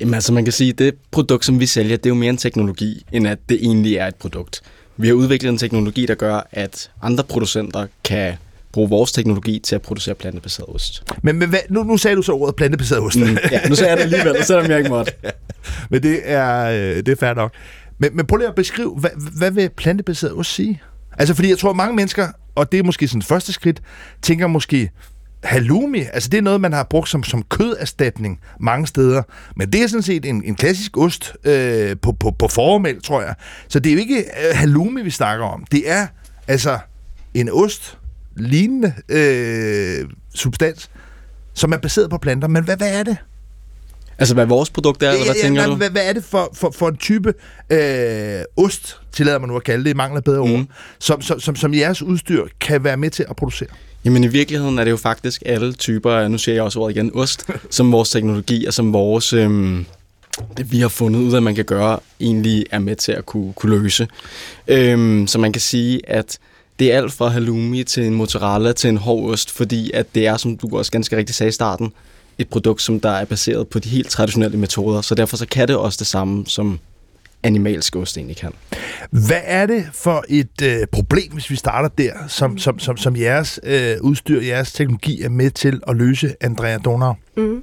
[0.00, 2.30] Jamen altså, man kan sige, at det produkt, som vi sælger, det er jo mere
[2.30, 4.62] en teknologi, end at det egentlig er et produkt.
[4.96, 8.34] Vi har udviklet en teknologi, der gør, at andre producenter kan
[8.72, 11.04] bruge vores teknologi til at producere plantebaseret ost.
[11.22, 13.16] Men, men hvad, nu, nu sagde du så ordet plantebaseret ost.
[13.16, 15.12] Mm, ja, nu sagde jeg det alligevel, selvom jeg ikke måtte.
[15.90, 17.52] men det er, øh, det er fair nok.
[17.98, 20.82] Men, men prøv lige at beskrive, hvad, hvad vil plantebaseret ost sige?
[21.18, 23.82] Altså, fordi jeg tror, at mange mennesker, og det er måske sådan første skridt,
[24.22, 24.90] tænker måske,
[25.42, 29.22] halloumi, altså det er noget, man har brugt som, som køderstatning mange steder.
[29.56, 33.22] Men det er sådan set en, en klassisk ost øh, på, på, på formel, tror
[33.22, 33.34] jeg.
[33.68, 35.64] Så det er jo ikke øh, halloumi, vi snakker om.
[35.72, 36.06] Det er
[36.48, 36.78] altså
[37.34, 37.98] en ost
[38.36, 40.90] lignende øh, substans,
[41.54, 42.48] som er baseret på planter.
[42.48, 43.16] Men hvad, hvad er det?
[44.18, 45.74] Altså, hvad vores produkt er, eller hvad ja, tænker ja, du?
[45.74, 47.34] Hvad, hvad er det for, for, for en type
[47.70, 50.52] øh, ost, tillader man nu at kalde det, i mangler bedre mm.
[50.52, 50.64] ord,
[50.98, 53.68] som, som, som, som jeres udstyr kan være med til at producere?
[54.04, 57.10] Jamen i virkeligheden er det jo faktisk alle typer, nu siger jeg også ordet igen,
[57.14, 59.86] ost, som vores teknologi og som vores, øhm,
[60.56, 63.26] det vi har fundet ud af, at man kan gøre, egentlig er med til at
[63.26, 64.08] kunne, kunne løse.
[64.68, 66.38] Øhm, så man kan sige, at
[66.78, 70.26] det er alt fra halloumi til en mozzarella til en hård ost, fordi at det
[70.26, 71.92] er, som du også ganske rigtigt sagde i starten,
[72.38, 75.68] et produkt, som der er baseret på de helt traditionelle metoder, så derfor så kan
[75.68, 76.78] det også det samme som
[77.42, 78.52] animalsk ost egentlig kan.
[79.10, 83.16] Hvad er det for et øh, problem, hvis vi starter der, som, som, som, som
[83.16, 87.14] jeres øh, udstyr, jeres teknologi er med til at løse, Andrea Donau?
[87.36, 87.62] Mm.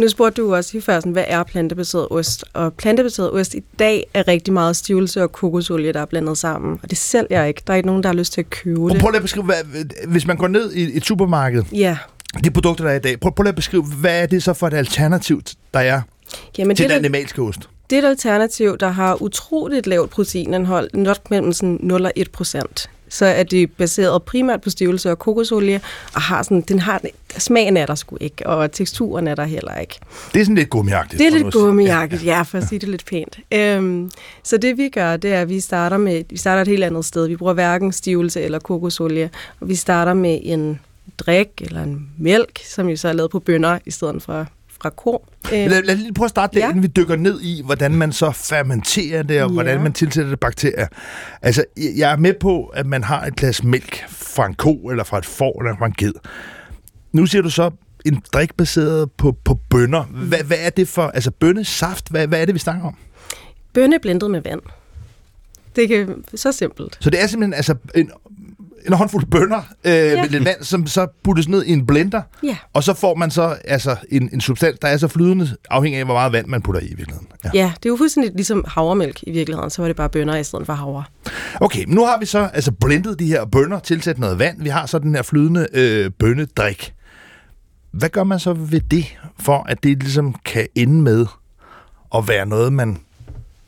[0.00, 2.44] Nu spurgte du også i før, hvad er plantebaseret ost?
[2.52, 6.78] Og plantebaseret ost i dag er rigtig meget stivelse og kokosolie, der er blandet sammen.
[6.82, 7.62] Og det sælger jeg ikke.
[7.66, 9.00] Der er ikke nogen, der har lyst til at købe det.
[9.00, 11.96] prøv lige at beskrive, hvad, hvis man går ned i et supermarked, Ja,
[12.44, 14.52] de produkter, der er i dag, prøv, prøv lige at beskrive, hvad er det så
[14.52, 15.42] for et alternativ,
[15.74, 16.00] der er
[16.58, 17.68] Jamen, til det, den animalske ost?
[17.90, 22.30] Det er et alternativ, der har utroligt lavt proteinindhold, nok mellem sådan 0 og 1
[22.30, 22.90] procent.
[23.08, 25.80] Så er det baseret primært på stivelse og kokosolie,
[26.14, 27.00] og har sådan, den har,
[27.38, 29.98] smagen er der sgu ikke, og teksturen er der heller ikke.
[30.34, 31.18] Det er sådan lidt gummiagtigt.
[31.18, 31.62] Det er lidt sige.
[31.62, 33.38] gummijakket, ja, for at sige det lidt pænt.
[33.52, 34.10] Øhm,
[34.42, 37.04] så det vi gør, det er, at vi starter, med, vi starter et helt andet
[37.04, 37.26] sted.
[37.26, 40.80] Vi bruger hverken stivelse eller kokosolie, og vi starter med en
[41.18, 44.46] drik eller en mælk, som jo så er lavet på bønner i stedet for
[44.82, 45.26] fra ko.
[45.52, 46.68] Øh, Lad, lad lige prøve at starte ja.
[46.68, 49.54] Inden vi dykker ned i, hvordan man så fermenterer det, og ja.
[49.54, 50.86] Hvordan man tilsætter det bakterier.
[51.42, 51.64] Altså,
[51.96, 55.18] jeg er med på, at man har et glas mælk fra en ko, eller fra
[55.18, 56.12] et får, eller fra en ged.
[57.12, 57.70] Nu siger du så
[58.04, 60.02] en drik baseret på, på bønner.
[60.02, 62.96] Hvad, hvad er det for, altså bønnesaft, hvad, hvad er det, vi snakker om?
[63.72, 64.60] bønne blendet med vand.
[65.76, 66.98] Det kan så simpelt.
[67.00, 68.10] Så det er simpelthen altså en,
[68.86, 70.22] en håndfuld bønner øh, ja.
[70.22, 72.56] med lidt vand, som så puttes ned i en blender, Ja.
[72.72, 76.04] og så får man så altså en, en substans, der er så flydende, afhængig af,
[76.04, 77.28] hvor meget vand man putter i i virkeligheden.
[77.44, 77.50] Ja.
[77.54, 80.44] ja, det er jo fuldstændig ligesom havremælk i virkeligheden, så var det bare bønner i
[80.44, 81.04] stedet for havre.
[81.60, 84.62] Okay, nu har vi så altså blendet de her bønner, tilsat noget vand.
[84.62, 86.94] Vi har så den her flydende øh, bønnedrik.
[87.92, 89.04] Hvad gør man så ved det,
[89.40, 91.26] for at det ligesom kan ende med
[92.14, 92.98] at være noget, man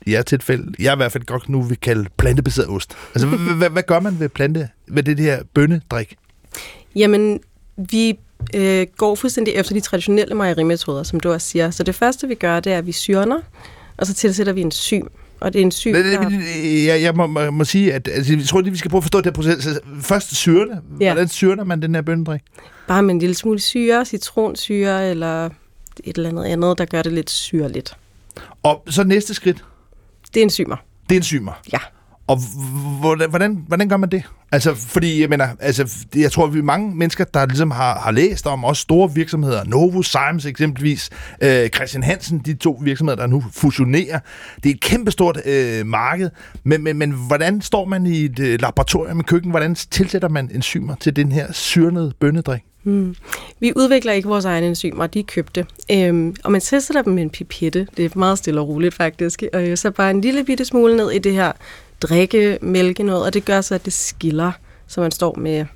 [0.06, 2.94] i jeres tilfælde, jeg i hvert fald godt nu vil kalde plantebaseret ost.
[3.14, 3.26] Altså,
[3.68, 6.16] hvad, gør man ved plante, ved det her bønnedrik?
[6.96, 7.40] Jamen,
[7.76, 8.18] vi
[8.54, 11.70] øh, går fuldstændig efter de traditionelle mejerimetoder, som du også siger.
[11.70, 13.40] Så det første, vi gør, det er, at vi syrner,
[13.96, 15.06] og så tilsætter vi en sym.
[15.40, 16.30] Og det er en sym, der...
[16.86, 19.04] Jeg, jeg må, må, må sige, at altså, jeg tror lige, vi skal prøve at
[19.04, 19.52] forstå det her proces.
[19.52, 20.80] Altså, først syrne.
[21.00, 21.12] Ja.
[21.12, 22.40] Hvordan syrner man den her bønnedrik?
[22.86, 25.50] bare med en lille smule syre, citronsyre eller
[26.04, 27.96] et eller andet andet, der gør det lidt syrligt.
[28.62, 29.64] Og så næste skridt,
[30.34, 30.76] Det er enzymer.
[31.08, 31.52] det er enzymer.
[31.72, 31.78] Ja.
[32.26, 32.38] Og
[33.00, 34.22] hvordan, hvordan, hvordan gør man det?
[34.52, 38.10] Altså, fordi, jeg mener, altså, jeg tror, vi er mange mennesker, der ligesom har, har
[38.10, 39.64] læst om også store virksomheder.
[39.64, 41.10] Novo Symes eksempelvis,
[41.42, 44.18] øh, Christian Hansen, de to virksomheder, der nu fusionerer.
[44.62, 46.30] Det er et kæmpestort øh, marked.
[46.64, 49.50] Men, men, men hvordan står man i et øh, laboratorium i køkken?
[49.50, 52.62] Hvordan tilsætter man enzymer til den her syrnede bønnedrik?
[52.82, 53.16] Hmm.
[53.64, 55.66] Vi udvikler ikke vores egne enzymer, de er købte.
[55.90, 57.88] Øhm, og man tester dem med en pipette.
[57.96, 59.42] Det er meget stille og roligt faktisk.
[59.52, 61.52] Og jeg så bare en lille bitte smule ned i det her
[62.00, 64.52] drikke, mælke noget, og det gør så, at det skiller,
[64.86, 65.66] så man står med,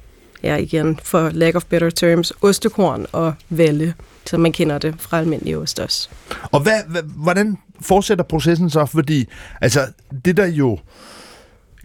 [0.43, 3.95] ja igen, for lack of better terms, ostekorn og valle,
[4.27, 6.09] så man kender det fra almindelig ost også.
[6.53, 8.87] Og hvad, hvad, hvordan fortsætter processen så?
[8.87, 9.29] Fordi
[9.61, 9.81] altså,
[10.25, 10.79] det, der jo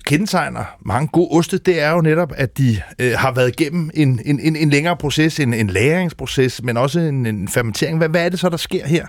[0.05, 4.19] kendetegner mange gode oste, det er jo netop, at de øh, har været igennem en,
[4.25, 7.97] en, en, en længere proces, en, en læringsproces, men også en, en fermentering.
[7.97, 9.05] Hvad, hvad er det så, der sker her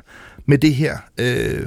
[0.46, 0.96] med det her?
[1.18, 1.66] Øh,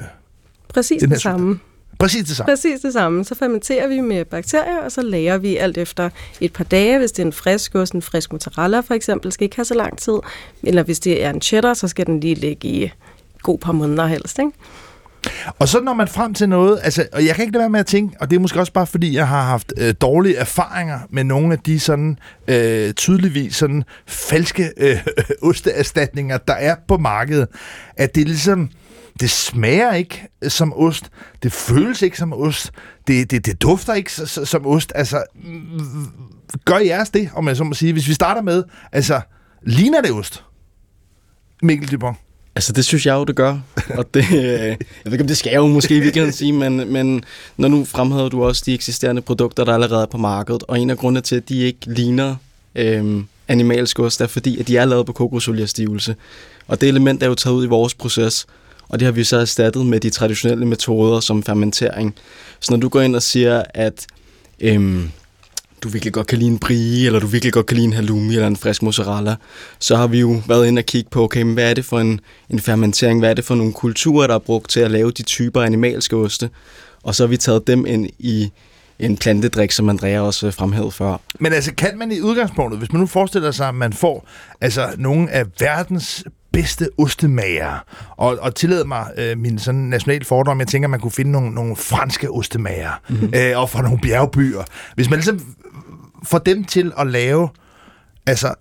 [0.70, 1.60] Præcis det samme.
[2.00, 2.52] præcis det samme.
[2.52, 3.26] Præcis det samme.
[3.26, 6.10] Så fermenterer vi med bakterier, og så lager vi alt efter
[6.42, 6.98] et par dage.
[7.00, 9.74] Hvis det er en frisk ost, en frisk mozzarella for eksempel, skal ikke have så
[9.74, 10.18] lang tid.
[10.64, 12.92] Eller hvis det er en cheddar, så skal den lige ligge i
[13.44, 14.40] god par måneder helst.
[14.40, 14.52] Ikke?
[15.60, 17.80] Og så når man frem til noget, altså, og jeg kan ikke lade være med
[17.80, 21.00] at tænke, og det er måske også bare fordi, jeg har haft øh, dårlige erfaringer
[21.10, 24.98] med nogle af de sådan øh, tydeligvis sådan falske øh,
[25.50, 27.48] osteerstatninger, der er på markedet,
[27.98, 28.70] at det er ligesom,
[29.20, 31.10] det smager ikke som ost,
[31.44, 32.72] det føles ikke som ost,
[33.08, 34.12] det, det, det dufter ikke
[34.46, 34.92] som ost.
[34.96, 35.24] Altså,
[36.66, 37.94] gør jeres det, om jeg så må sige.
[37.94, 39.22] Hvis vi starter med, altså,
[39.64, 40.44] ligner det ost?
[41.64, 42.18] Mikkel Dupont.
[42.58, 43.60] Altså, det synes jeg jo, det gør.
[43.98, 46.54] Og det, øh, jeg ved ikke, om det skal jeg jo måske i virkeligheden sige,
[46.54, 47.24] men, men
[47.58, 50.90] når nu fremhæver du også de eksisterende produkter, der allerede er på markedet, og en
[50.90, 52.36] af grundene til, at de ikke ligner
[52.76, 56.16] øhm, animalsk ost, er fordi, at de er lavet på kokosoliestivelse.
[56.68, 58.46] Og det element er jo taget ud i vores proces,
[58.90, 62.16] og det har vi så erstattet med de traditionelle metoder som fermentering.
[62.60, 64.08] Så når du går ind og siger, at
[64.60, 65.12] øhm,
[65.84, 68.34] du virkelig godt kan lide en brie, eller du virkelig godt kan lide en halloumi
[68.34, 69.36] eller en frisk mozzarella,
[69.80, 72.00] så har vi jo været inde og kigge på, okay, men hvad er det for
[72.00, 75.12] en, en fermentering, hvad er det for nogle kulturer, der er brugt til at lave
[75.12, 76.50] de typer animalske oste,
[77.04, 78.52] og så har vi taget dem ind i
[79.00, 81.18] en plantedrik, som Andrea også fremhævede før.
[81.40, 84.28] Men altså, kan man i udgangspunktet, hvis man nu forestiller sig, at man får
[84.62, 87.86] altså, nogle af verdens bedste ostemager,
[88.18, 91.32] og, og tillad mig øh, min sådan national fordom, jeg tænker, at man kunne finde
[91.32, 93.34] nogle, nogle franske ostemager, mm-hmm.
[93.36, 94.64] øh, og fra nogle bjergbyer.
[94.96, 95.56] Hvis man ligesom
[96.28, 97.50] får dem til at lave
[98.26, 98.54] altså,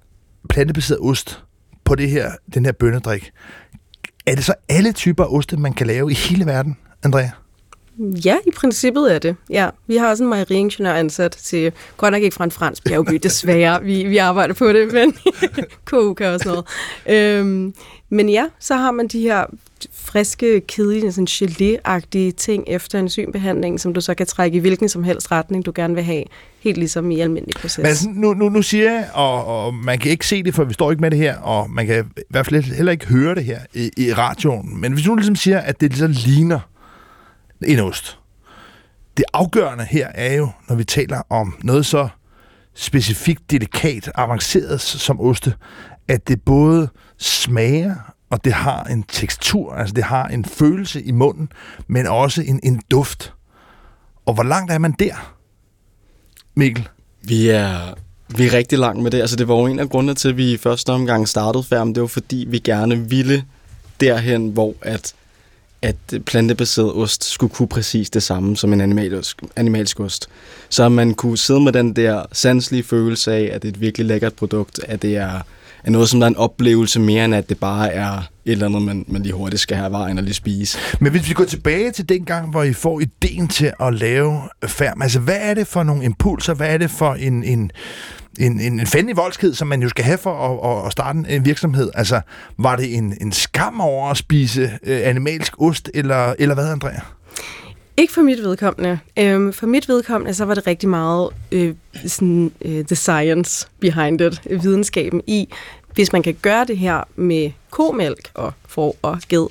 [0.49, 1.45] plantebaseret ost
[1.85, 3.33] på det her, den her bønnedrik,
[4.27, 7.31] er det så alle typer oste, man kan lave i hele verden, Andrea?
[7.99, 9.37] Ja, i princippet er det.
[9.51, 13.15] Ja, vi har også en mejeriingeniør ansat til, godt nok ikke fra en fransk bjergby,
[13.23, 13.83] desværre.
[13.83, 15.17] Vi, vi arbejder på det, men
[15.85, 16.65] KU kan også noget.
[17.07, 17.75] Øhm,
[18.09, 19.45] men ja, så har man de her
[19.93, 24.89] friske, kedelige, sådan gelé-agtige ting efter en synbehandling, som du så kan trække i hvilken
[24.89, 26.25] som helst retning, du gerne vil have,
[26.61, 27.79] helt ligesom i almindelig proces.
[27.79, 30.65] Men altså, nu, nu, nu siger jeg, og, og man kan ikke se det, for
[30.65, 33.35] vi står ikke med det her, og man kan i hvert fald heller ikke høre
[33.35, 34.81] det her i, i radioen.
[34.81, 36.61] Men hvis du ligesom siger, at det ligesom ligner
[37.65, 38.19] en ost.
[39.17, 42.09] Det afgørende her er jo, når vi taler om noget så
[42.75, 45.55] specifikt, delikat, avanceret som oste,
[46.09, 47.95] at det både smager,
[48.31, 51.53] og det har en tekstur, altså det har en følelse i munden,
[51.87, 53.33] men også en, en duft.
[54.27, 55.35] Og hvor langt er man der,
[56.55, 56.89] Mikkel?
[57.23, 57.95] Vi er,
[58.37, 59.21] vi er rigtig langt med det.
[59.21, 61.95] Altså, det var jo en af grundene til, at vi i første omgang startede færmen.
[61.95, 63.45] Det var fordi, vi gerne ville
[64.01, 65.15] derhen, hvor at
[65.83, 70.29] at plantebaseret ost skulle kunne præcis det samme som en animalsk, animalsk ost.
[70.69, 74.07] Så man kunne sidde med den der sanselige følelse af, at det er et virkelig
[74.07, 75.41] lækkert produkt, at det er,
[75.87, 78.67] er noget, som der er en oplevelse mere, end at det bare er et eller
[78.67, 80.79] andet, man, man lige hurtigt skal have vejen og lige spise.
[81.01, 84.41] Men hvis vi går tilbage til den gang, hvor I får ideen til at lave
[84.67, 87.71] færm, altså hvad er det for nogle impulser, hvad er det for en, en
[88.39, 91.45] en, en, en fandelig voldsked, som man jo skal have for at, at starte en
[91.45, 91.91] virksomhed.
[91.95, 92.21] Altså,
[92.59, 97.01] var det en, en skam over at spise øh, animalsk ost, eller, eller hvad, Andrea?
[97.97, 98.99] Ikke for mit vedkommende.
[99.19, 101.75] Øhm, for mit vedkommende, så var det rigtig meget øh,
[102.07, 105.49] sådan, øh, the science behind it, videnskaben i,
[105.95, 109.47] hvis man kan gøre det her med komælk og får og ged,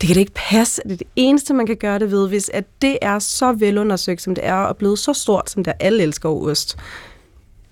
[0.00, 2.28] det kan da ikke passe, at det er det eneste, man kan gøre det ved,
[2.28, 5.70] hvis at det er så velundersøgt, som det er, og blevet så stort, som det
[5.70, 5.86] er.
[5.86, 6.78] Alle elsker ost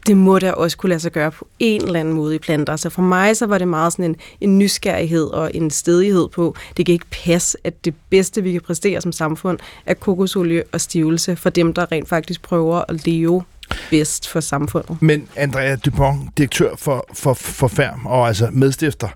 [0.07, 2.77] det må da også kunne lade sig gøre på en eller anden måde i planter.
[2.77, 6.57] Så for mig så var det meget sådan en, en nysgerrighed og en stedighed på,
[6.77, 10.81] det kan ikke passe, at det bedste, vi kan præstere som samfund, er kokosolie og
[10.81, 13.43] stivelse for dem, der rent faktisk prøver at leve
[13.91, 15.03] bedst for samfundet.
[15.03, 19.09] Men Andrea Dupont, direktør for, for, for Færm og altså medstifter,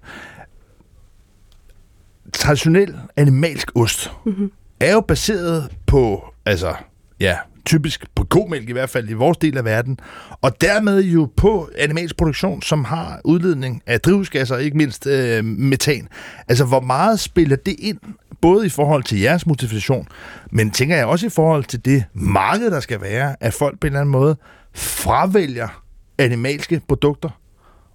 [2.33, 4.53] traditionel animalsk ost mm-hmm.
[4.81, 6.75] er jo baseret på altså
[7.21, 9.99] ja, typisk på komælk i hvert fald i vores del af verden,
[10.41, 16.09] og dermed jo på animalsk produktion, som har udledning af drivhusgasser, ikke mindst øh, metan.
[16.49, 17.99] Altså, hvor meget spiller det ind,
[18.41, 20.09] både i forhold til jeres motivation,
[20.51, 23.87] men tænker jeg også i forhold til det marked, der skal være, at folk på
[23.87, 24.37] en eller anden måde
[24.75, 25.83] fravælger
[26.19, 27.41] animalske produkter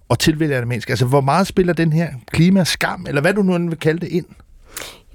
[0.08, 0.90] og tilvælger animalske.
[0.90, 4.08] Altså, hvor meget spiller den her klimaskam, eller hvad du nu end vil kalde det,
[4.08, 4.26] ind?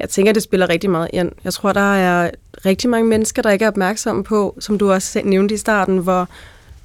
[0.01, 1.31] Jeg tænker, det spiller rigtig meget ind.
[1.43, 2.31] Jeg tror, der er
[2.65, 6.29] rigtig mange mennesker, der ikke er opmærksomme på, som du også nævnte i starten, hvor,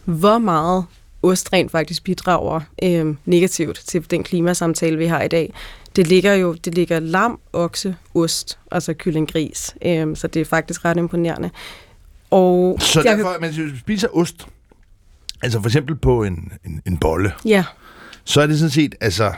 [0.04, 0.84] hvor meget
[1.22, 5.54] ost rent faktisk bidrager øh, negativt til den klimasamtale, vi har i dag.
[5.96, 9.74] Det ligger jo det ligger lam, okse, ost, altså kylling, gris.
[9.84, 11.50] Øh, så det er faktisk ret imponerende.
[12.30, 14.46] Og så jeg, derfor, hvis du spiser ost,
[15.42, 17.64] altså for eksempel på en, en, en bolle, ja.
[18.24, 19.32] så er det sådan set altså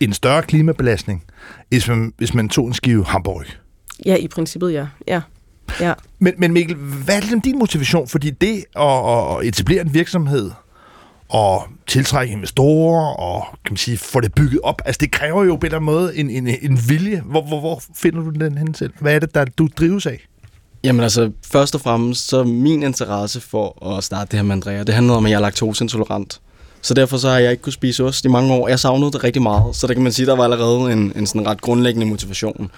[0.00, 1.24] en større klimabelastning,
[1.68, 3.44] hvis man, hvis man tog en skive hamburg.
[4.06, 4.86] Ja, i princippet ja.
[5.08, 5.20] ja.
[5.80, 5.92] ja.
[6.18, 8.08] Men, men Mikkel, hvad er det din motivation?
[8.08, 10.50] Fordi det at, at etablere en virksomhed
[11.28, 15.56] og tiltrække investorer og kan man sige, få det bygget op, altså det kræver jo
[15.56, 17.22] på en måde en, en, en vilje.
[17.24, 18.92] Hvor, hvor, hvor finder du den hen til?
[19.00, 20.26] Hvad er det, der du drives af?
[20.84, 24.82] Jamen altså, først og fremmest, så min interesse for at starte det her med Andrea,
[24.82, 26.40] det handler om, at jeg er laktoseintolerant.
[26.82, 28.68] Så derfor så har jeg ikke kunne spise ost i mange år.
[28.68, 31.26] Jeg savnede det rigtig meget, så der kan man sige, der var allerede en, en
[31.26, 32.70] sådan ret grundlæggende motivation.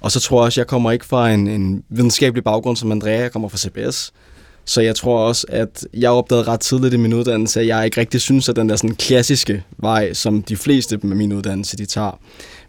[0.00, 3.20] Og så tror jeg også, jeg kommer ikke fra en, en videnskabelig baggrund som Andrea,
[3.20, 4.12] jeg kommer fra CBS.
[4.64, 8.00] Så jeg tror også, at jeg opdagede ret tidligt i min uddannelse, at jeg ikke
[8.00, 11.86] rigtig synes, at den der sådan klassiske vej, som de fleste med min uddannelse de
[11.86, 12.18] tager,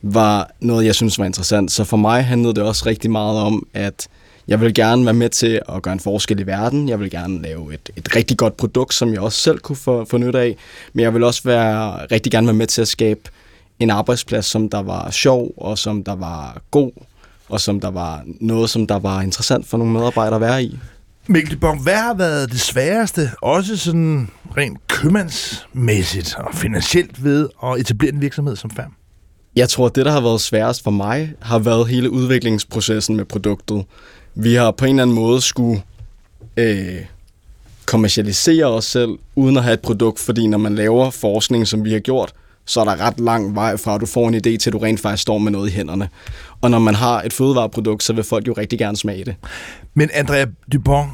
[0.01, 1.71] var noget, jeg synes var interessant.
[1.71, 4.07] Så for mig handlede det også rigtig meget om, at
[4.49, 6.89] jeg vil gerne være med til at gøre en forskel i verden.
[6.89, 10.05] Jeg vil gerne lave et, et rigtig godt produkt, som jeg også selv kunne få,
[10.05, 10.55] få nytte af.
[10.93, 13.19] Men jeg vil også være, rigtig gerne være med til at skabe
[13.79, 16.91] en arbejdsplads, som der var sjov, og som der var god,
[17.49, 20.79] og som der var noget, som der var interessant for nogle medarbejdere at være i.
[21.27, 27.79] Mikkel Bong, hvad har været det sværeste, også sådan rent købmandsmæssigt og finansielt ved at
[27.79, 28.93] etablere en virksomhed som Færm?
[29.55, 33.85] Jeg tror, det, der har været sværest for mig, har været hele udviklingsprocessen med produktet
[34.41, 35.81] vi har på en eller anden måde skulle
[36.57, 37.05] øh,
[37.85, 41.93] kommercialisere os selv, uden at have et produkt, fordi når man laver forskning, som vi
[41.93, 42.33] har gjort,
[42.65, 44.77] så er der ret lang vej fra, at du får en idé til, at du
[44.77, 46.09] rent faktisk står med noget i hænderne.
[46.61, 49.35] Og når man har et fødevareprodukt, så vil folk jo rigtig gerne smage det.
[49.93, 51.09] Men Andrea Dupont,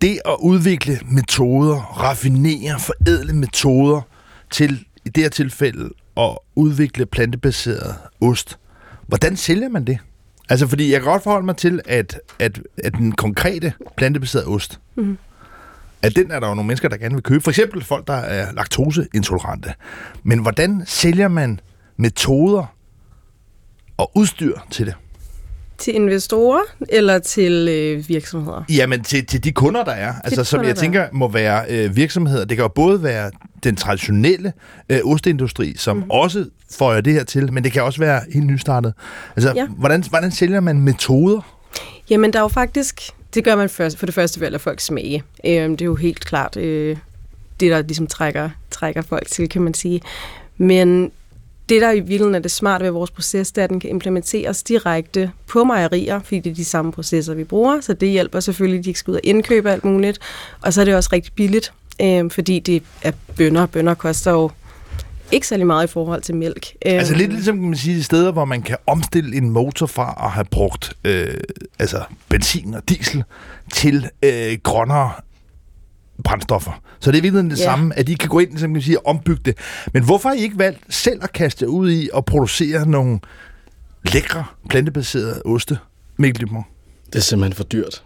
[0.00, 4.00] det at udvikle metoder, raffinere, forædle metoder
[4.50, 8.58] til i det her tilfælde at udvikle plantebaseret ost,
[9.06, 9.98] hvordan sælger man det?
[10.48, 14.80] Altså, fordi jeg kan godt forholde mig til, at, at, at den konkrete plantebaserede ost,
[14.94, 15.18] mm.
[16.02, 17.40] at den er der jo nogle mennesker, der gerne vil købe.
[17.40, 19.74] For eksempel folk, der er laktoseintolerante.
[20.22, 21.60] Men hvordan sælger man
[21.96, 22.74] metoder
[23.96, 24.94] og udstyr til det?
[25.78, 28.64] Til investorer eller til øh, virksomheder?
[28.68, 30.14] Jamen, til, til de kunder, der er.
[30.24, 32.44] Altså, som kunder, jeg tænker må være øh, virksomheder.
[32.44, 33.30] Det kan jo både være
[33.64, 34.52] den traditionelle
[34.88, 36.10] øh, osteindustri, som mm.
[36.10, 36.44] også
[36.78, 38.94] får det her til, men det kan også være helt nystartet.
[39.36, 39.66] Altså, ja.
[39.66, 41.40] Hvordan, hvordan sælger man metoder?
[42.10, 43.00] Jamen, der er jo faktisk...
[43.34, 45.22] Det gør man først, for det første ved at lade folk smage.
[45.46, 46.96] Øhm, det er jo helt klart øh,
[47.60, 50.00] det, der ligesom trækker, trækker folk til, kan man sige.
[50.58, 51.10] Men
[51.68, 53.90] det, der i virkeligheden er det smarte ved vores proces, det er, at den kan
[53.90, 57.80] implementeres direkte på mejerier, fordi det er de samme processer, vi bruger.
[57.80, 60.18] Så det hjælper selvfølgelig, at de ikke skal ud og indkøbe alt muligt.
[60.60, 63.66] Og så er det også rigtig billigt, øh, fordi det er bønder.
[63.66, 64.50] Bønder koster jo
[65.32, 66.66] ikke særlig meget i forhold til mælk.
[66.86, 66.92] Øh.
[66.92, 70.30] Altså lidt ligesom kan man sige, steder, hvor man kan omstille en motor fra at
[70.30, 71.34] have brugt øh,
[71.78, 73.24] altså benzin og diesel
[73.72, 75.12] til øh, grønnere
[76.26, 76.82] brændstoffer.
[77.00, 77.64] Så det er virkelig det Ja.
[77.64, 79.58] samme, at I kan gå ind som kan sige, og ombygge det.
[79.92, 83.20] Men hvorfor har I ikke valgt selv at kaste jer ud i at producere nogle
[84.12, 85.78] lækre plantebaserede oste,
[86.16, 86.48] Mikkel?
[87.06, 88.02] Det er simpelthen for dyrt.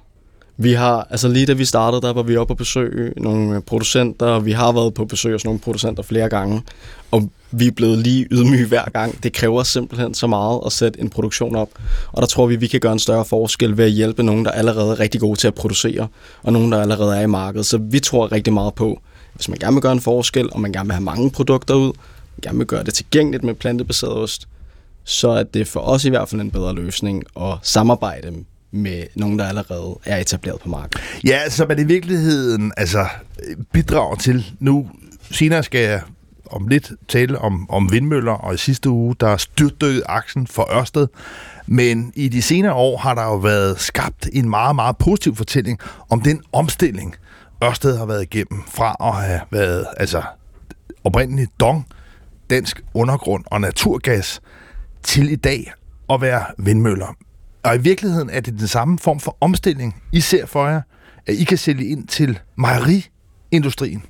[0.63, 3.63] Vi har, altså lige da vi startede, der var vi oppe på besøg nogle øh,
[3.63, 6.63] producenter, og vi har været på besøg hos nogle producenter flere gange,
[7.11, 9.23] og vi er blevet lige ydmyge hver gang.
[9.23, 11.69] Det kræver simpelthen så meget at sætte en produktion op,
[12.13, 14.51] og der tror vi, vi kan gøre en større forskel ved at hjælpe nogen, der
[14.51, 16.09] allerede er rigtig gode til at producere,
[16.43, 17.67] og nogen, der allerede er i markedet.
[17.67, 19.01] Så vi tror rigtig meget på,
[19.35, 21.93] hvis man gerne vil gøre en forskel, og man gerne vil have mange produkter ud,
[22.43, 24.49] gerne vil gøre det tilgængeligt med plantebaseret ost,
[25.05, 28.33] så er det for os i hvert fald en bedre løsning at samarbejde
[28.71, 31.25] med nogen, der allerede er etableret på markedet.
[31.25, 33.07] Ja, altså, så man i virkeligheden altså,
[33.73, 34.91] bidrager til, nu
[35.31, 36.01] senere skal jeg
[36.51, 41.07] om lidt tale om, om vindmøller, og i sidste uge, der styrtdykket aksen for Ørsted.
[41.67, 45.79] Men i de senere år har der jo været skabt en meget, meget positiv fortælling
[46.09, 47.17] om den omstilling,
[47.65, 50.23] Ørsted har været igennem fra at have været altså,
[51.05, 51.87] oprindeligt dong,
[52.51, 54.41] dansk undergrund og naturgas,
[55.03, 55.73] til i dag
[56.11, 57.17] at være vindmøller.
[57.63, 60.81] Og i virkeligheden er det den samme form for omstilling, I ser for jer,
[61.27, 64.03] at I kan sælge ind til mejeriindustrien.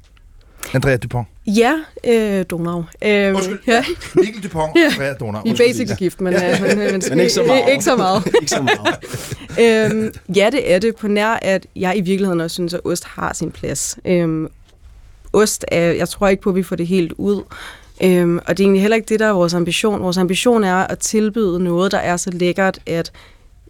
[0.74, 1.28] Andrea Dupont.
[1.46, 1.74] Ja,
[2.06, 2.84] øh, Donau.
[3.04, 3.58] Øh, Undskyld.
[3.66, 3.84] Ja,
[4.14, 4.84] Mikkel Dupont, Ja.
[4.84, 5.42] Andrea Donau.
[5.44, 5.68] I er Undskyld.
[5.68, 7.62] basically gift, men, øh, men, men, Men ikke så meget.
[7.72, 8.26] Ikke så meget.
[8.40, 9.92] ikke så meget.
[9.92, 13.04] øhm, ja, det er det, på nær at jeg i virkeligheden også synes, at ost
[13.04, 13.98] har sin plads.
[14.04, 14.48] Øhm,
[15.32, 17.42] ost er, jeg tror ikke på, at vi får det helt ud.
[18.02, 20.02] Øhm, og det er egentlig heller ikke det, der er vores ambition.
[20.02, 23.12] Vores ambition er at tilbyde noget, der er så lækkert, at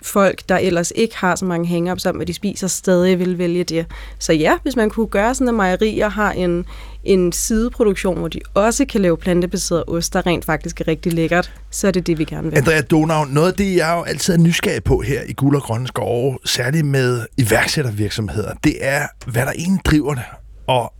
[0.02, 3.64] folk, der ellers ikke har så mange hang om, hvad de spiser, stadig vil vælge
[3.64, 3.86] det.
[4.18, 6.66] Så ja, hvis man kunne gøre sådan, at mejerier har en,
[7.04, 11.52] en sideproduktion, hvor de også kan lave plantebaseret ost, der rent faktisk er rigtig lækkert,
[11.70, 12.58] så er det det, vi gerne vil.
[12.58, 15.62] Andrea Donau, noget af det, jeg jo altid er nysgerrig på her i Guld og
[15.62, 20.24] Grønne Skove, særligt med iværksættervirksomheder, det er, hvad der egentlig driver det,
[20.66, 20.92] og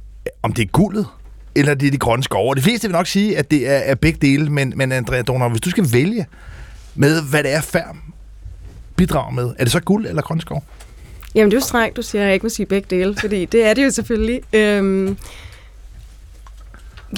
[0.43, 1.07] om det er guldet,
[1.55, 2.51] eller det er de grønne skove.
[2.51, 5.23] Og de fleste vil nok sige, at det er, er begge dele, men, men Andrea
[5.23, 6.27] Donau, hvis du skal vælge
[6.95, 8.10] med, hvad det er færm
[9.01, 10.65] bidrager med, er det så guld eller grønne skov?
[11.35, 13.45] Jamen, det er jo strengt, du siger, at jeg ikke må sige begge dele, fordi
[13.53, 14.41] det er det jo selvfølgelig.
[14.53, 15.17] Øhm,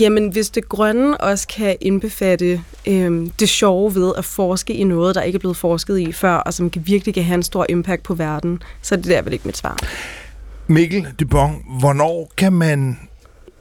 [0.01, 5.15] jamen, hvis det grønne også kan indbefatte øhm, det sjove ved at forske i noget,
[5.15, 7.67] der ikke er blevet forsket i før, og som kan virkelig kan have en stor
[7.69, 9.79] impact på verden, så er det der vel ikke mit svar.
[10.67, 12.99] Mikkel Dupont, hvornår kan man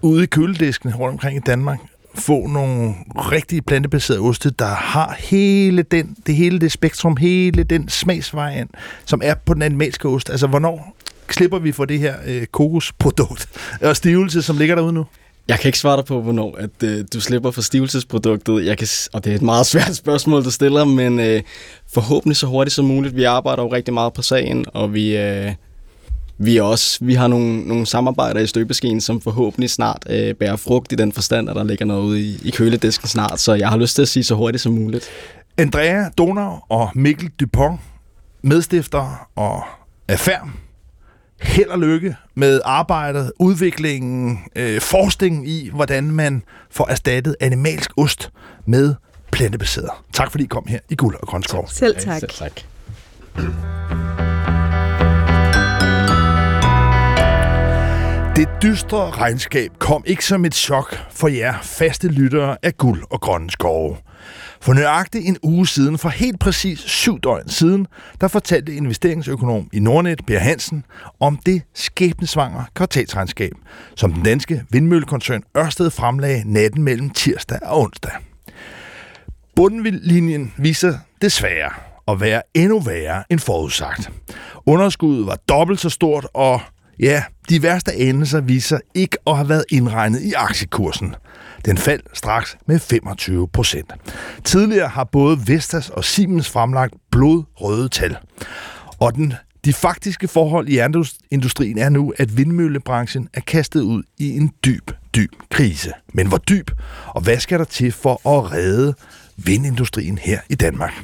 [0.02, 1.80] ude i køledisken rundt omkring i Danmark
[2.16, 7.90] få nogle rigtige plantebaserede oste, der har hele den, det hele det spektrum, hele den
[7.90, 8.70] smagsvejen,
[9.06, 10.30] som er på den animalske ost.
[10.30, 10.98] Altså, hvornår
[11.30, 13.50] slipper vi for det her øh, kokosprodukt
[13.82, 15.06] og stivelse, som ligger derude nu?
[15.48, 18.66] Jeg kan ikke svare dig på, hvornår at, øh, du slipper for stivelsesproduktet.
[18.66, 21.42] Jeg kan, og det er et meget svært spørgsmål, du stiller, men øh,
[21.94, 23.16] forhåbentlig så hurtigt som muligt.
[23.16, 25.52] Vi arbejder jo rigtig meget på sagen, og vi, øh,
[26.38, 30.56] vi, er også, vi har nogle, nogle samarbejder i støbeskeen, som forhåbentlig snart øh, bærer
[30.56, 33.40] frugt i den forstand, at der ligger noget ude i, i køledisken snart.
[33.40, 35.06] Så jeg har lyst til at sige så hurtigt som muligt.
[35.58, 37.80] Andrea Donau og Mikkel Dupont,
[38.42, 39.64] medstifter og
[40.08, 40.54] af Færm.
[41.42, 48.32] Held og lykke med arbejdet, udviklingen, øh, forskningen i, hvordan man får erstattet animalsk ost
[48.66, 48.96] med
[49.32, 49.90] plantebaseret.
[50.14, 51.68] Tak fordi I kom her i Guld og Grøn Skov.
[51.70, 52.20] Selv tak.
[52.20, 52.62] Selv tak.
[58.36, 63.22] Det dystre regnskab kom ikke som et chok for jer faste lyttere af Guld og
[63.22, 63.98] Grønne Skove.
[64.62, 67.88] For nøjagtigt en uge siden, for helt præcis syv døgn siden,
[68.22, 70.86] der fortalte investeringsøkonom i Nordnet, Per Hansen,
[71.20, 73.52] om det skæbnesvanger kvartalsregnskab,
[73.96, 78.12] som den danske vindmøllekoncern Ørsted fremlagde natten mellem tirsdag og onsdag.
[79.56, 81.72] Bundlinjen viser desværre
[82.08, 84.12] at være endnu værre end forudsagt.
[84.66, 86.62] Underskuddet var dobbelt så stort, og
[87.02, 91.16] ja, de værste anelser viser ikke at have været indregnet i aktiekursen.
[91.66, 93.94] Den faldt straks med 25 procent.
[94.44, 98.18] Tidligere har både Vestas og Siemens fremlagt blodrøde tal.
[99.00, 99.34] Og den
[99.66, 100.80] de faktiske forhold i
[101.32, 105.92] industrien er nu, at vindmøllebranchen er kastet ud i en dyb, dyb krise.
[106.14, 106.72] Men hvor dyb,
[107.08, 108.94] og hvad skal der til for at redde
[109.46, 111.04] vindindustrien her i Danmark.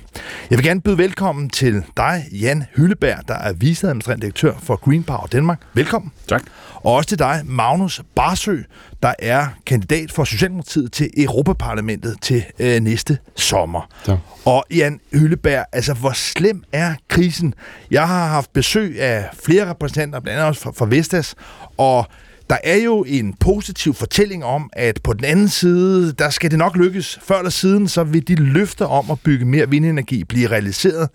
[0.49, 5.03] Jeg vil gerne byde velkommen til dig, Jan Hylleberg, der er viceadministrerende direktør for Green
[5.03, 5.61] Power Danmark.
[5.73, 6.11] Velkommen.
[6.27, 6.43] Tak.
[6.73, 8.57] Og også til dig, Magnus Barsø,
[9.03, 13.89] der er kandidat for Socialdemokratiet til Europaparlamentet til øh, næste sommer.
[14.05, 14.17] Tak.
[14.45, 17.53] Og Jan Hylleberg, altså hvor slem er krisen?
[17.91, 21.35] Jeg har haft besøg af flere repræsentanter, blandt andet også fra, fra Vestas,
[21.77, 22.05] og
[22.49, 26.59] der er jo en positiv fortælling om, at på den anden side, der skal det
[26.59, 27.19] nok lykkes.
[27.23, 31.09] Før eller siden, så vil de løfter om at bygge mere vindenergi blive realiseret.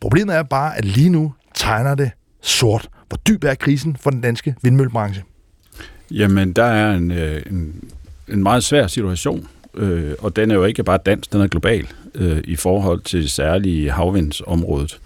[0.00, 2.10] Problemet er bare, at lige nu tegner det
[2.42, 2.88] sort.
[3.08, 5.22] Hvor dyb er krisen for den danske vindmøllebranche?
[6.10, 7.74] Jamen, der er en, øh, en,
[8.28, 11.86] en meget svær situation, øh, og den er jo ikke bare dansk, den er global
[12.14, 14.98] øh, i forhold til særlige havvindsområdet.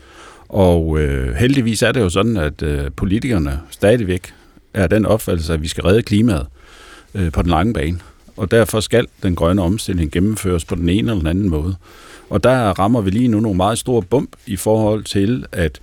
[0.49, 4.33] Og øh, heldigvis er det jo sådan, at øh, politikerne stadigvæk
[4.77, 6.47] er den opfattelse, at vi skal redde klimaet
[7.15, 7.99] øh, på den lange bane.
[8.37, 11.77] Og derfor skal den grønne omstilling gennemføres på den ene eller den anden måde.
[12.31, 15.81] Og der rammer vi lige nu nogle meget store bump i forhold til, at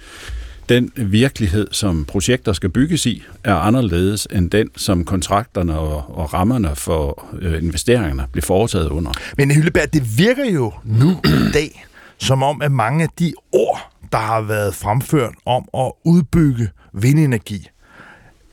[0.70, 6.34] den virkelighed, som projekter skal bygges i, er anderledes end den, som kontrakterne og, og
[6.34, 9.12] rammerne for øh, investeringerne bliver foretaget under.
[9.38, 11.86] Men Hylleberg, det virker jo nu i dag,
[12.18, 17.70] som om at mange af de ord, der har været fremført om at udbygge vindenergi,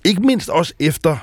[0.04, 1.16] ikke mindst også efter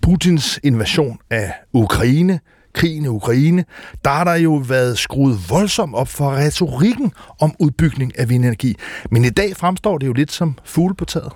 [0.00, 2.40] Putins invasion af Ukraine,
[2.72, 3.64] krigen i Ukraine,
[4.04, 8.76] der har der jo været skruet voldsomt op for retorikken om udbygning af vindenergi.
[9.10, 11.32] Men i dag fremstår det jo lidt som fugle på taget.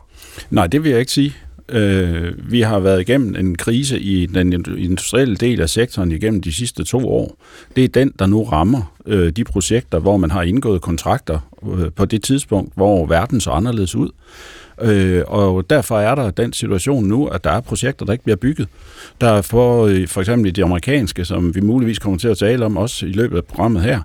[0.50, 1.34] Nej, det vil jeg ikke sige.
[1.68, 6.52] Øh, vi har været igennem en krise i den industrielle del af sektoren igennem de
[6.52, 7.36] sidste to år.
[7.76, 11.38] Det er den, der nu rammer øh, de projekter, hvor man har indgået kontrakter
[11.78, 14.10] øh, på det tidspunkt, hvor verden så anderledes ud.
[14.82, 18.36] Øh, og derfor er der den situation nu, at der er projekter, der ikke bliver
[18.36, 18.68] bygget.
[19.20, 22.38] Der er for, øh, for eksempel i de amerikanske, som vi muligvis kommer til at
[22.38, 24.00] tale om også i løbet af programmet her,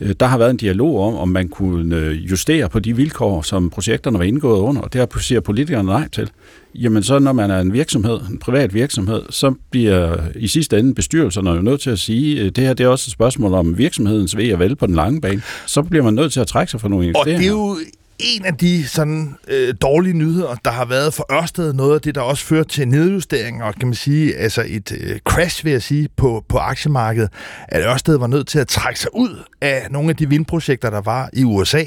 [0.00, 3.42] øh, der har været en dialog om, om man kunne øh, justere på de vilkår,
[3.42, 6.30] som projekterne var indgået under, og det har siger politikerne nej til.
[6.74, 10.94] Jamen så når man er en virksomhed, en privat virksomhed, så bliver i sidste ende
[10.94, 13.78] bestyrelserne jo nødt til at sige, at det her det er også et spørgsmål om
[13.78, 15.42] virksomhedens ved at vælge på den lange bane.
[15.66, 17.36] Så bliver man nødt til at trække sig for nogle investeringer.
[17.36, 17.76] Og det er jo
[18.24, 22.14] en af de sådan øh, dårlige nyheder, der har været for Ørsted, noget af det,
[22.14, 25.82] der også fører til nedjusteringer, og kan man sige, altså et øh, crash, vil jeg
[25.82, 27.30] sige, på, på aktiemarkedet,
[27.68, 31.00] at Ørsted var nødt til at trække sig ud af nogle af de vindprojekter, der
[31.00, 31.84] var i USA,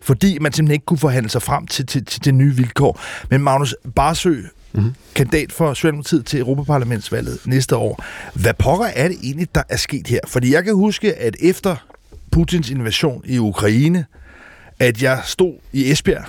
[0.00, 3.00] fordi man simpelthen ikke kunne forhandle sig frem til, til, til det nye vilkår.
[3.30, 4.34] Men Magnus Barsø,
[4.72, 4.94] mm-hmm.
[5.14, 8.04] kandidat for Socialdemokratiet til Europaparlamentsvalget næste år.
[8.34, 10.20] Hvad pokker er det egentlig, der er sket her?
[10.26, 11.76] Fordi jeg kan huske, at efter
[12.32, 14.04] Putins invasion i Ukraine,
[14.78, 16.24] at jeg stod i Esbjerg,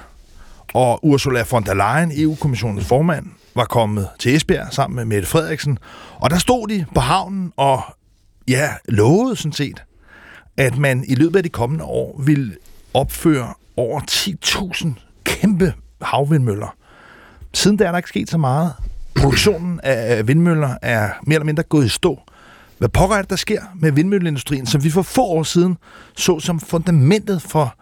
[0.74, 3.26] og Ursula von der Leyen, EU-kommissionens formand,
[3.56, 5.78] var kommet til Esbjerg sammen med Mette Frederiksen,
[6.16, 7.82] og der stod de på havnen og
[8.48, 9.84] ja, lovede sådan set,
[10.58, 12.58] at man i løbet af de kommende år vil
[12.94, 14.88] opføre over 10.000
[15.24, 16.76] kæmpe havvindmøller.
[17.54, 18.74] Siden der er der ikke sket så meget.
[19.16, 22.20] Produktionen af vindmøller er mere eller mindre gået i stå.
[22.78, 25.78] Hvad pokker er det, der sker med vindmølleindustrien, som vi for få år siden
[26.18, 27.76] så som fundamentet for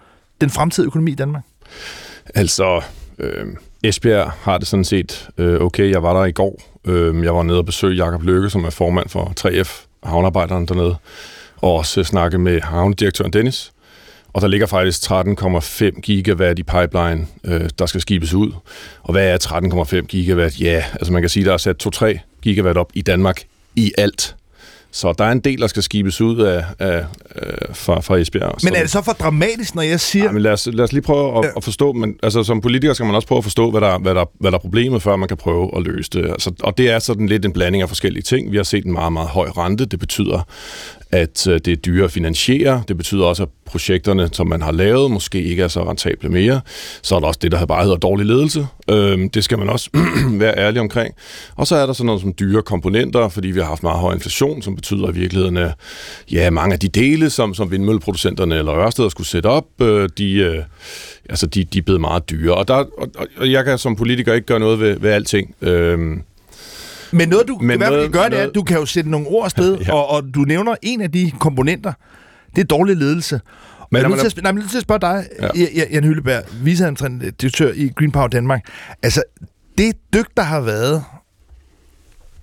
[0.44, 1.44] den fremtidige økonomi i Danmark?
[2.36, 2.82] Altså,
[3.20, 3.46] øh,
[3.84, 5.91] Esbjerg har det sådan set øh, okay.
[5.91, 6.62] Jeg var der i går.
[6.86, 10.96] Øh, jeg var nede og besøgte Jakob Løkke, som er formand for 3F, havnearbejderen dernede,
[11.58, 13.72] og også snakke med havnedirektøren Dennis.
[14.34, 18.52] Og der ligger faktisk 13,5 gigawatt i pipeline, øh, der skal skibes ud.
[19.04, 19.38] Og hvad er
[20.02, 20.62] 13,5 gigawatt?
[20.62, 23.44] Ja, altså man kan sige, der er sat 2-3 gigawatt op i Danmark
[23.76, 24.36] i alt.
[24.94, 28.56] Så der er en del, der skal skibes ud af, af, af fra, fra Esbjerg.
[28.64, 30.26] Men er det så for dramatisk, når jeg siger...
[30.26, 32.94] Ja, men lad, os, lad os lige prøve at, at forstå, men altså, som politiker
[32.94, 35.16] skal man også prøve at forstå, hvad der, hvad, der, hvad der er problemet, før
[35.16, 36.30] man kan prøve at løse det.
[36.30, 38.52] Altså, og det er sådan lidt en blanding af forskellige ting.
[38.52, 39.86] Vi har set en meget, meget høj rente.
[39.86, 40.48] Det betyder,
[41.14, 42.84] at øh, det er dyre at finansiere.
[42.88, 46.61] Det betyder også, at projekterne, som man har lavet, måske ikke er så rentable mere.
[47.01, 48.68] Så er der også det, der bare hedder dårlig ledelse.
[48.89, 49.89] Øhm, det skal man også
[50.43, 51.14] være ærlig omkring.
[51.55, 54.14] Og så er der sådan noget som dyre komponenter, fordi vi har haft meget høj
[54.14, 55.72] inflation, som betyder i virkeligheden, at
[56.32, 60.34] ja, mange af de dele, som, som vindmølleproducenterne eller Ørsted skulle sætte op, øh, de,
[60.34, 60.64] øh,
[61.30, 62.53] altså de, de er blevet meget dyre.
[62.53, 63.07] Og, der, og,
[63.38, 65.55] og jeg kan som politiker ikke gøre noget ved, ved alting.
[65.61, 66.22] Øhm,
[67.14, 69.09] men noget, du Men i hvert fald gøre, det er, at du kan jo sætte
[69.09, 69.93] nogle ord afsted, ja.
[69.93, 71.93] og, og du nævner en af de komponenter,
[72.55, 73.41] det er dårlig ledelse.
[73.91, 75.49] Men jeg er nødt til nødt til at spørge dig, Ja.
[75.76, 75.84] ja.
[75.91, 78.61] Jan Hylleberg, viceadministrerende direktør i Green Power Danmark.
[79.03, 79.24] Altså,
[79.78, 81.03] det dyk, der har været,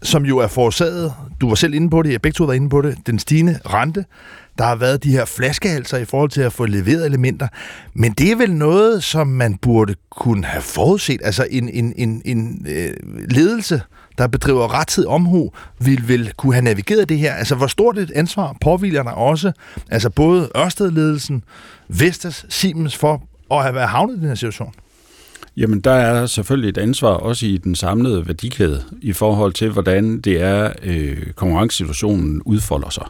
[0.02, 2.68] som jo er forårsaget, du var selv inde på det, jeg begge to var inde
[2.68, 4.04] på det, den stigende rente,
[4.58, 7.48] der har været de her flaskehalser i forhold til at få leveret elementer,
[7.94, 12.22] men det er vel noget, som man burde kunne have forudset, altså en, en, en,
[12.24, 12.94] en øh,
[13.30, 13.82] ledelse,
[14.20, 17.32] der bedriver rettidig omhu, vil vel kunne have navigeret det her.
[17.32, 19.52] Altså, hvor stort et ansvar påviler der også,
[19.90, 21.44] altså både Ørsted-ledelsen,
[21.88, 24.74] Vestas, Siemens for at have været havnet i den her situation?
[25.56, 30.20] Jamen, der er selvfølgelig et ansvar også i den samlede værdikæde i forhold til, hvordan
[30.20, 33.06] det er, øh, konkurrencesituationen udfolder sig.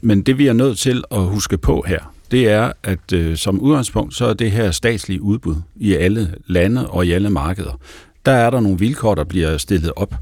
[0.00, 3.60] Men det vi er nødt til at huske på her, det er, at øh, som
[3.60, 7.80] udgangspunkt, så er det her statslige udbud i alle lande og i alle markeder.
[8.28, 10.14] Der er der nogle vilkår, der bliver stillet op.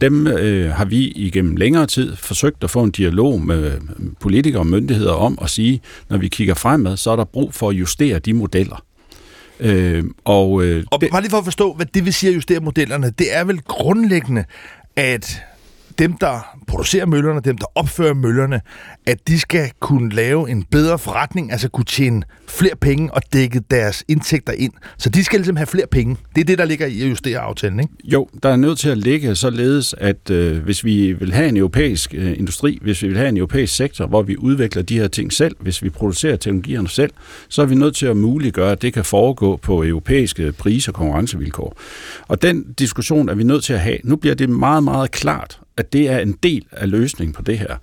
[0.00, 3.72] Dem øh, har vi igennem længere tid forsøgt at få en dialog med
[4.20, 7.68] politikere og myndigheder om at sige, når vi kigger fremad, så er der brug for
[7.68, 8.84] at justere de modeller.
[9.60, 12.60] Øh, og øh, Og bare lige for at forstå, hvad det vil sige at justere
[12.60, 14.44] modellerne, det er vel grundlæggende,
[14.96, 15.42] at
[15.98, 18.60] dem, der producerer møllerne, dem, der opfører møllerne,
[19.06, 23.60] at de skal kunne lave en bedre forretning, altså kunne tjene flere penge og dække
[23.70, 24.72] deres indtægter ind.
[24.98, 26.16] Så de skal ligesom have flere penge.
[26.34, 27.92] Det er det, der ligger i at justere aftalen, ikke?
[28.04, 31.56] Jo, der er nødt til at ligge således, at øh, hvis vi vil have en
[31.56, 35.08] europæisk øh, industri, hvis vi vil have en europæisk sektor, hvor vi udvikler de her
[35.08, 37.10] ting selv, hvis vi producerer teknologierne selv,
[37.48, 40.94] så er vi nødt til at muliggøre, at det kan foregå på europæiske pris- og
[40.94, 41.76] konkurrencevilkår.
[42.28, 43.98] Og den diskussion er vi nødt til at have.
[44.04, 47.58] Nu bliver det meget, meget klart, at det er en del af løsningen på det
[47.58, 47.76] her.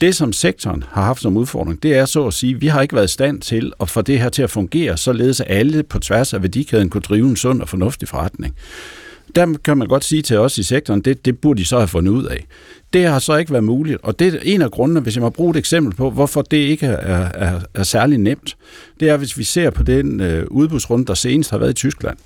[0.00, 2.82] Det, som sektoren har haft som udfordring, det er så at sige, at vi har
[2.82, 5.82] ikke været i stand til at få det her til at fungere, således at alle
[5.82, 8.54] på tværs af værdikæden kunne drive en sund og fornuftig forretning.
[9.36, 11.88] Der kan man godt sige til os i sektoren, det, det burde de så have
[11.88, 12.46] fundet ud af.
[12.92, 15.30] Det har så ikke været muligt, og det er en af grundene, hvis jeg må
[15.30, 18.56] bruge et eksempel på, hvorfor det ikke er, er, er særlig nemt.
[19.00, 22.16] Det er, hvis vi ser på den øh, udbudsrunde, der senest har været i Tyskland,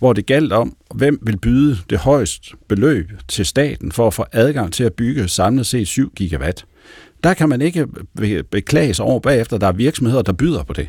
[0.00, 4.24] hvor det galt om, hvem vil byde det højst beløb til staten for at få
[4.32, 6.66] adgang til at bygge samlet set 7 gigawatt.
[7.24, 7.86] Der kan man ikke
[8.50, 10.88] beklage sig over bagefter, at der er virksomheder, der byder på det.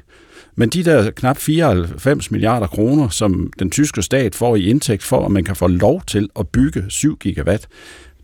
[0.55, 5.25] Men de der knap 94 milliarder kroner, som den tyske stat får i indtægt for,
[5.25, 7.67] at man kan få lov til at bygge 7 gigawatt,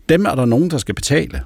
[0.08, 1.42] dem er der nogen, der skal betale.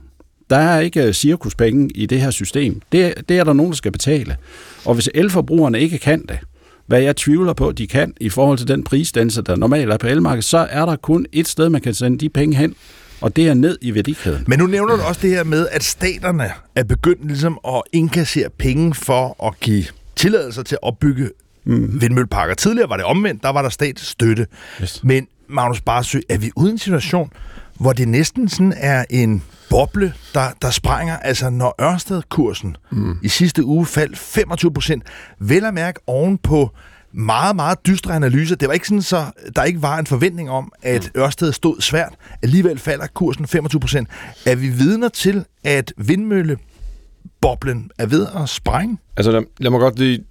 [0.50, 2.80] Der er ikke øh, cirkuspenge i det her system.
[2.92, 4.36] Det, det er der nogen, der skal betale.
[4.84, 6.38] Og hvis elforbrugerne ikke kan det,
[6.86, 10.06] hvad jeg tvivler på, de kan i forhold til den prisdannelse, der normalt er på
[10.06, 12.74] elmarkedet, så er der kun et sted, man kan sende de penge hen,
[13.20, 14.44] og det er ned i værdikæden.
[14.46, 18.48] Men nu nævner du også det her med, at staterne er begyndt ligesom at indkassere
[18.58, 19.84] penge for at give
[20.16, 21.30] tilladelser til at opbygge
[21.64, 22.00] mm.
[22.00, 22.54] vindmølleparker.
[22.54, 24.46] Tidligere var det omvendt, der var der statsstøtte.
[24.82, 25.04] Yes.
[25.04, 27.32] Men Magnus Barsø, er vi ude i en situation,
[27.80, 31.16] hvor det næsten sådan er en boble, der, der sprænger?
[31.16, 33.18] Altså når Ørsted-kursen mm.
[33.22, 35.02] i sidste uge faldt 25 procent,
[35.38, 36.70] vel at mærke oven på
[37.12, 38.56] meget, meget dystre analyser.
[38.56, 39.24] Det var ikke sådan, så
[39.56, 42.12] der ikke var en forventning om, at Ørsted stod svært.
[42.42, 44.08] Alligevel falder kursen 25 procent.
[44.46, 48.98] Er vi vidner til, at vindmølleboblen er ved at sprænge?
[49.16, 50.24] Altså, lad, lad mig godt lige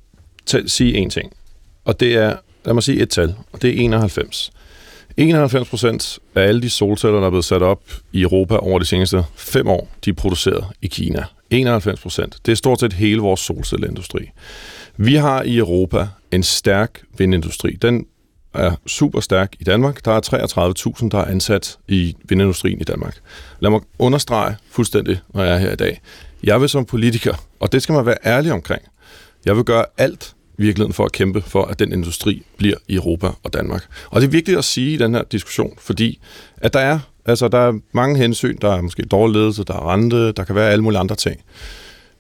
[0.52, 1.32] t- sige en ting.
[1.86, 2.36] Og det er,
[2.66, 4.52] lad mig sige et tal, og det er 91.
[5.18, 7.82] 91 procent af alle de solceller, der er blevet sat op
[8.12, 11.24] i Europa over de seneste fem år, de er produceret i Kina.
[11.50, 12.38] 91 procent.
[12.46, 14.30] Det er stort set hele vores solcelleindustri.
[14.98, 17.72] Vi har i Europa en stærk vindindustri.
[17.72, 18.06] Den
[18.54, 20.06] er super stærk i Danmark.
[20.06, 23.18] Der er 33.000, der er ansat i vindindustrien i Danmark.
[23.60, 26.02] Lad mig understrege fuldstændig, når jeg er her i dag.
[26.44, 28.82] Jeg vil som politiker, og det skal man være ærlig omkring,
[29.46, 32.96] jeg vil gøre alt i virkeligheden for at kæmpe for, at den industri bliver i
[32.96, 33.86] Europa og Danmark.
[34.10, 36.20] Og det er vigtigt at sige i den her diskussion, fordi
[36.58, 38.58] at der er, altså, der er mange hensyn.
[38.62, 41.42] Der er måske dårlig ledelse, der er rente, der kan være alle mulige andre ting.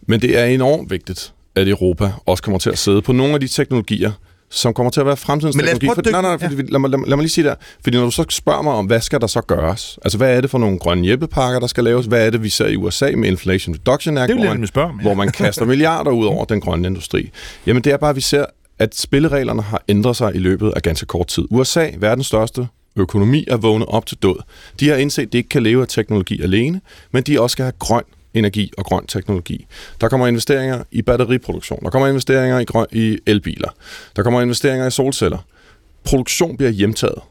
[0.01, 3.39] Men det er enormt vigtigt, at Europa også kommer til at sidde på nogle af
[3.39, 4.11] de teknologier,
[4.51, 6.01] som kommer til at være fremtidens Men lad teknologi.
[6.09, 7.55] For, nej, dykke- nej, fordi, lad, mig, lad, mig, lad mig lige sige der.
[7.83, 9.99] Fordi når du så spørger mig om, hvad skal der så gøres?
[10.05, 12.05] Altså, hvad er det for nogle grønne hjælpepakker, der skal laves?
[12.05, 14.67] Hvad er det, vi ser i USA med Inflation Reduction Act, Det hvor man- nemlig
[14.67, 15.01] spørge om, ja.
[15.01, 17.31] hvor man kaster milliarder ud over den grønne industri?
[17.65, 18.45] Jamen, det er bare, at vi ser,
[18.79, 21.43] at spillereglerne har ændret sig i løbet af ganske kort tid.
[21.49, 24.35] USA, verdens største økonomi, er vågnet op til død.
[24.79, 26.81] De har indset, at de ikke kan leve af teknologi alene,
[27.11, 28.03] men de også skal have grøn
[28.33, 29.65] energi og grøn teknologi.
[30.01, 31.79] Der kommer investeringer i batteriproduktion.
[31.83, 33.69] Der kommer investeringer i, grøn, i elbiler.
[34.15, 35.37] Der kommer investeringer i solceller.
[36.03, 37.21] Produktion bliver hjemtaget.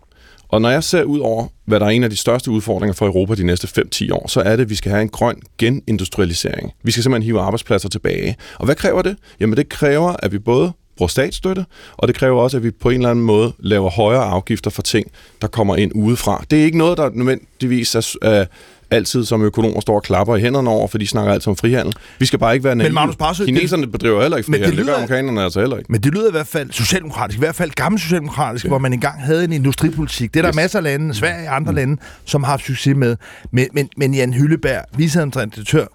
[0.49, 3.07] Og når jeg ser ud over, hvad der er en af de største udfordringer for
[3.07, 6.73] Europa de næste 5-10 år, så er det, at vi skal have en grøn genindustrialisering.
[6.83, 8.37] Vi skal simpelthen hive arbejdspladser tilbage.
[8.59, 9.17] Og hvad kræver det?
[9.41, 12.91] Jamen det kræver, at vi både bruger statsstøtte, og det kræver også, at vi på
[12.91, 15.11] en eller anden måde laver højere afgifter for ting,
[15.43, 16.45] der kommer ind udefra.
[16.51, 18.47] Det er ikke noget, der nødvendigvis er, er,
[18.91, 21.95] altid som økonomer står og klapper i hænderne over, for de snakker altid om frihandel.
[22.19, 22.89] Vi skal bare ikke være naive.
[22.89, 24.79] Men Magnus Barsø, Kineserne bedriver heller ikke Men det frihandel.
[24.79, 25.93] Det, lyder- gør amerikanerne altså heller ikke.
[25.93, 28.69] Men det lyder i hvert fald socialdemokratisk, i hvert fald gammel socialdemokratisk, ja.
[28.69, 30.35] hvor man engang havde en industripolitik.
[30.35, 30.57] Det er der Yes.
[30.57, 31.77] masser af lande, Sverige og andre mm.
[31.77, 33.17] lande, som har haft succes med.
[33.51, 35.87] Men, men, men Jan Hylleberg, viceadministrerende direktør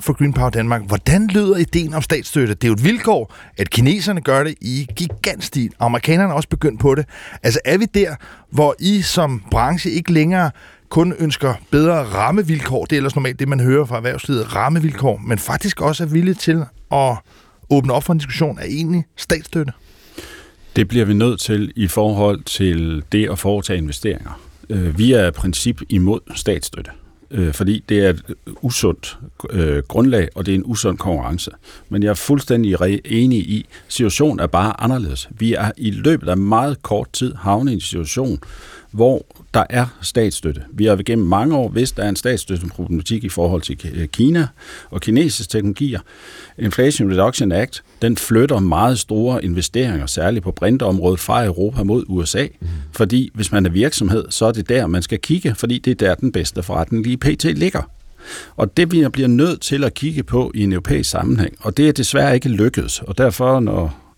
[0.00, 2.54] for Green Power Danmark, hvordan lyder ideen om statsstøtte?
[2.54, 6.80] Det er jo et vilkår, at kineserne gør det i gigantstil, amerikanerne er også begyndt
[6.80, 7.04] på det.
[7.42, 8.14] Altså er vi der,
[8.50, 10.50] hvor I som branche ikke længere
[10.90, 15.38] kun ønsker bedre rammevilkår, det er ellers normalt det, man hører fra erhvervslivet, rammevilkår, men
[15.38, 17.16] faktisk også er villige til at
[17.70, 19.72] åbne op for en diskussion af egentlig statsstøtte?
[20.76, 24.40] Det bliver vi nødt til i forhold til det at foretage investeringer.
[24.70, 26.90] Øh, vi er i princip imod statsstøtte,
[27.30, 28.22] øh, fordi det er et
[28.62, 29.18] usundt
[29.50, 31.50] øh, grundlag, og det er en usund konkurrence.
[31.88, 35.28] Men jeg er fuldstændig enig i, at situationen er bare anderledes.
[35.30, 38.38] Vi er i løbet af meget kort tid havnet i en situation,
[38.90, 40.62] hvor der er statsstøtte.
[40.72, 44.06] Vi har gennem mange år vidst, at der er en statsstøtteproblematik i forhold til Ki-
[44.06, 44.46] Kina
[44.90, 46.00] og kinesiske teknologier.
[46.58, 52.46] Inflation Reduction Act, den flytter meget store investeringer, særligt på brintområdet, fra Europa mod USA.
[52.60, 52.68] Mm.
[52.92, 55.94] Fordi hvis man er virksomhed, så er det der, man skal kigge, fordi det er
[55.94, 57.44] der, den bedste forretning lige pt.
[57.44, 57.82] ligger.
[58.56, 61.88] Og det vi bliver nødt til at kigge på i en europæisk sammenhæng, og det
[61.88, 63.00] er desværre ikke lykkedes.
[63.00, 64.09] Og derfor, når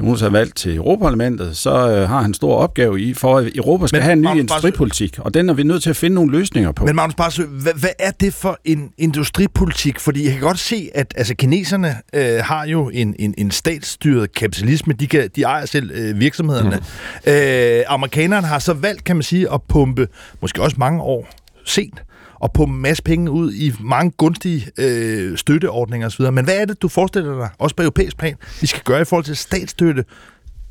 [0.00, 3.86] Jonas er valgt til Europaparlamentet, så øh, har han stor opgave i, for at Europa
[3.86, 6.14] skal Men have en ny Magnus industripolitik, og den er vi nødt til at finde
[6.14, 6.84] nogle løsninger på.
[6.84, 10.00] Men Magnus Barsø, hvad, hvad er det for en industripolitik?
[10.00, 14.34] Fordi jeg kan godt se, at altså, kineserne øh, har jo en, en, en statsstyret
[14.34, 14.92] kapitalisme.
[14.92, 16.78] De, kan, de ejer selv øh, virksomhederne.
[17.26, 17.32] Mm.
[17.32, 20.08] Øh, amerikanerne har så valgt, kan man sige, at pumpe,
[20.40, 21.28] måske også mange år
[21.64, 22.02] sent,
[22.40, 26.32] og på en masse penge ud i mange gunstige øh, støtteordninger osv.
[26.32, 29.04] Men hvad er det, du forestiller dig, også på europæisk plan, vi skal gøre i
[29.04, 30.04] forhold til statsstøtte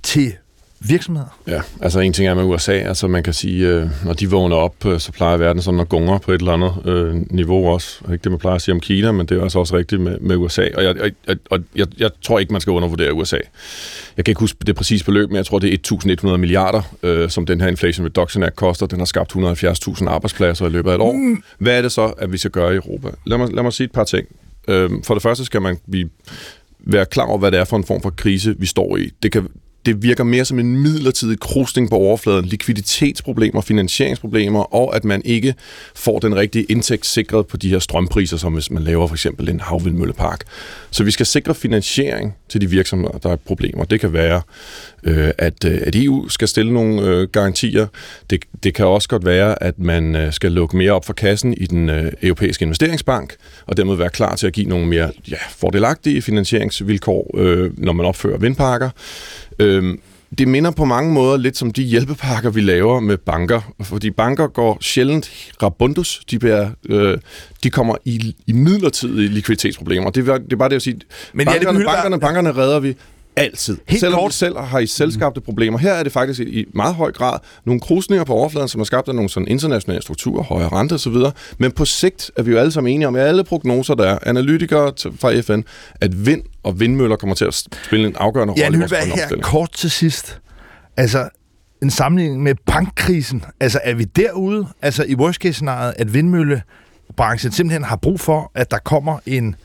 [0.03, 0.33] til
[0.79, 1.39] virksomheder?
[1.47, 4.55] Ja, altså en ting er med USA, altså man kan sige, øh, når de vågner
[4.55, 8.01] op, øh, så plejer verden sådan at gungre på et eller andet øh, niveau også.
[8.03, 10.01] Og Ikke det, man plejer at sige om Kina, men det er altså også rigtigt
[10.01, 10.67] med, med USA.
[10.77, 13.37] Og, jeg, og, og jeg, jeg tror ikke, man skal undervurdere USA.
[14.17, 17.29] Jeg kan ikke huske det præcise beløb, men jeg tror, det er 1.100 milliarder, øh,
[17.29, 18.85] som den her Inflation Reduction Act koster.
[18.85, 21.13] Den har skabt 170.000 arbejdspladser i løbet af et år.
[21.13, 21.43] Mm.
[21.57, 23.07] Hvad er det så, at vi skal gøre i Europa?
[23.25, 24.27] Lad mig, lad mig sige et par ting.
[24.67, 26.09] Øh, for det første skal man blive
[26.79, 29.09] være klar over, hvad det er for en form for krise, vi står i.
[29.23, 29.47] Det kan
[29.85, 35.55] det virker mere som en midlertidig krusning på overfladen, likviditetsproblemer, finansieringsproblemer, og at man ikke
[35.95, 39.49] får den rigtige indtægt sikret på de her strømpriser, som hvis man laver for eksempel
[39.49, 40.43] en havvindmøllepark.
[40.91, 43.83] Så vi skal sikre finansiering til de virksomheder, der er problemer.
[43.83, 44.41] Det kan være,
[45.03, 47.87] øh, at, øh, at EU skal stille nogle øh, garantier.
[48.29, 51.53] Det, det kan også godt være, at man øh, skal lukke mere op for kassen
[51.53, 53.35] i den øh, europæiske investeringsbank,
[53.65, 58.05] og dermed være klar til at give nogle mere ja, fordelagtige finansieringsvilkår, øh, når man
[58.05, 58.89] opfører vindparker.
[59.59, 59.99] Øhm,
[60.37, 63.73] det minder på mange måder lidt som de hjælpepakker, vi laver med banker.
[63.81, 65.31] Fordi banker går sjældent
[65.63, 66.21] rabundus.
[66.31, 67.17] De, bliver, øh,
[67.63, 70.09] de kommer i, i midlertidige likviditetsproblemer.
[70.09, 71.01] Det, er- det er bare det at sige, Men
[71.33, 72.95] Men ja, det bankerne, bankerne, bankerne redder vi
[73.39, 73.77] altid.
[73.87, 74.33] Helt Selvom kort.
[74.33, 75.77] selv har i selvskabte problemer.
[75.77, 79.07] Her er det faktisk i meget høj grad nogle krusninger på overfladen, som er skabt
[79.07, 81.15] af nogle sådan internationale strukturer, højere rente osv.
[81.57, 84.17] Men på sigt er vi jo alle sammen enige om, at alle prognoser, der er
[84.25, 85.61] analytikere fra FN,
[86.01, 89.41] at vind og vindmøller kommer til at spille en afgørende rolle vores Hylberg grønne her
[89.41, 90.39] kort til sidst.
[90.97, 91.29] Altså,
[91.81, 93.43] en sammenligning med bankkrisen.
[93.59, 98.51] Altså, er vi derude, altså i worst case scenariet, at vindmøllebranchen simpelthen har brug for,
[98.55, 99.55] at der kommer en,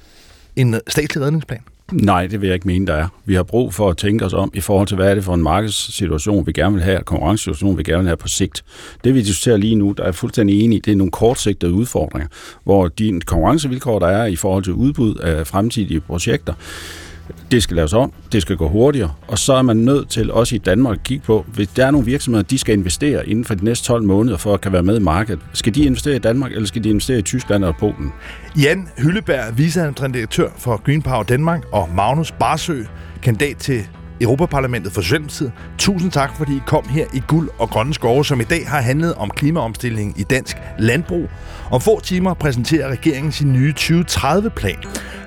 [0.56, 1.60] en statslig redningsplan?
[1.92, 3.08] Nej, det vil jeg ikke mene, der er.
[3.24, 5.34] Vi har brug for at tænke os om i forhold til, hvad er det for
[5.34, 8.64] en markedssituation, vi gerne vil have, konkurrencesituation, vi gerne vil have på sigt.
[9.04, 11.72] Det vi diskuterer lige nu, der er jeg fuldstændig enig i, det er nogle kortsigtede
[11.72, 12.28] udfordringer,
[12.64, 16.54] hvor de konkurrencevilkår, der er i forhold til udbud af fremtidige projekter,
[17.50, 20.54] det skal laves om, det skal gå hurtigere, og så er man nødt til også
[20.54, 23.54] i Danmark at kigge på, hvis der er nogle virksomheder, de skal investere inden for
[23.54, 25.40] de næste 12 måneder for at kan være med i markedet.
[25.52, 28.12] Skal de investere i Danmark, eller skal de investere i Tyskland og Polen?
[28.62, 32.82] Jan Hylleberg, viceadministrerende direktør for Green Power Danmark, og Magnus Barsø,
[33.22, 33.86] kandidat til
[34.20, 35.52] Europaparlamentet for Socialdemokratiet.
[35.78, 38.80] Tusind tak, fordi I kom her i Guld og Grønne Skove, som i dag har
[38.80, 41.28] handlet om klimaomstilling i dansk landbrug.
[41.70, 44.76] Om få timer præsenterer regeringen sin nye 2030-plan.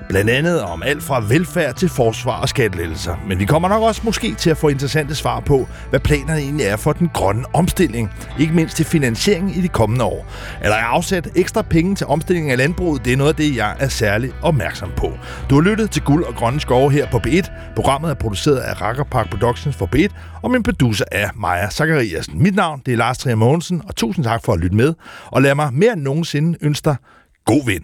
[0.09, 3.15] Blandt andet om alt fra velfærd til forsvar og skattelettelser.
[3.27, 6.65] Men vi kommer nok også måske til at få interessante svar på, hvad planerne egentlig
[6.65, 8.11] er for den grønne omstilling.
[8.39, 10.25] Ikke mindst til finansiering i de kommende år.
[10.61, 13.05] Er der afsat ekstra penge til omstilling af landbruget?
[13.05, 15.11] Det er noget af det, jeg er særlig opmærksom på.
[15.49, 17.51] Du har lyttet til Guld og Grønne Skove her på B1.
[17.75, 20.07] Programmet er produceret af Rakker Park Productions for B1,
[20.41, 22.43] og min producer er Maja Zachariasen.
[22.43, 24.93] Mit navn det er Lars Trier Mogensen, og tusind tak for at lytte med.
[25.25, 26.95] Og lad mig mere end nogensinde ønske dig
[27.45, 27.83] god vind.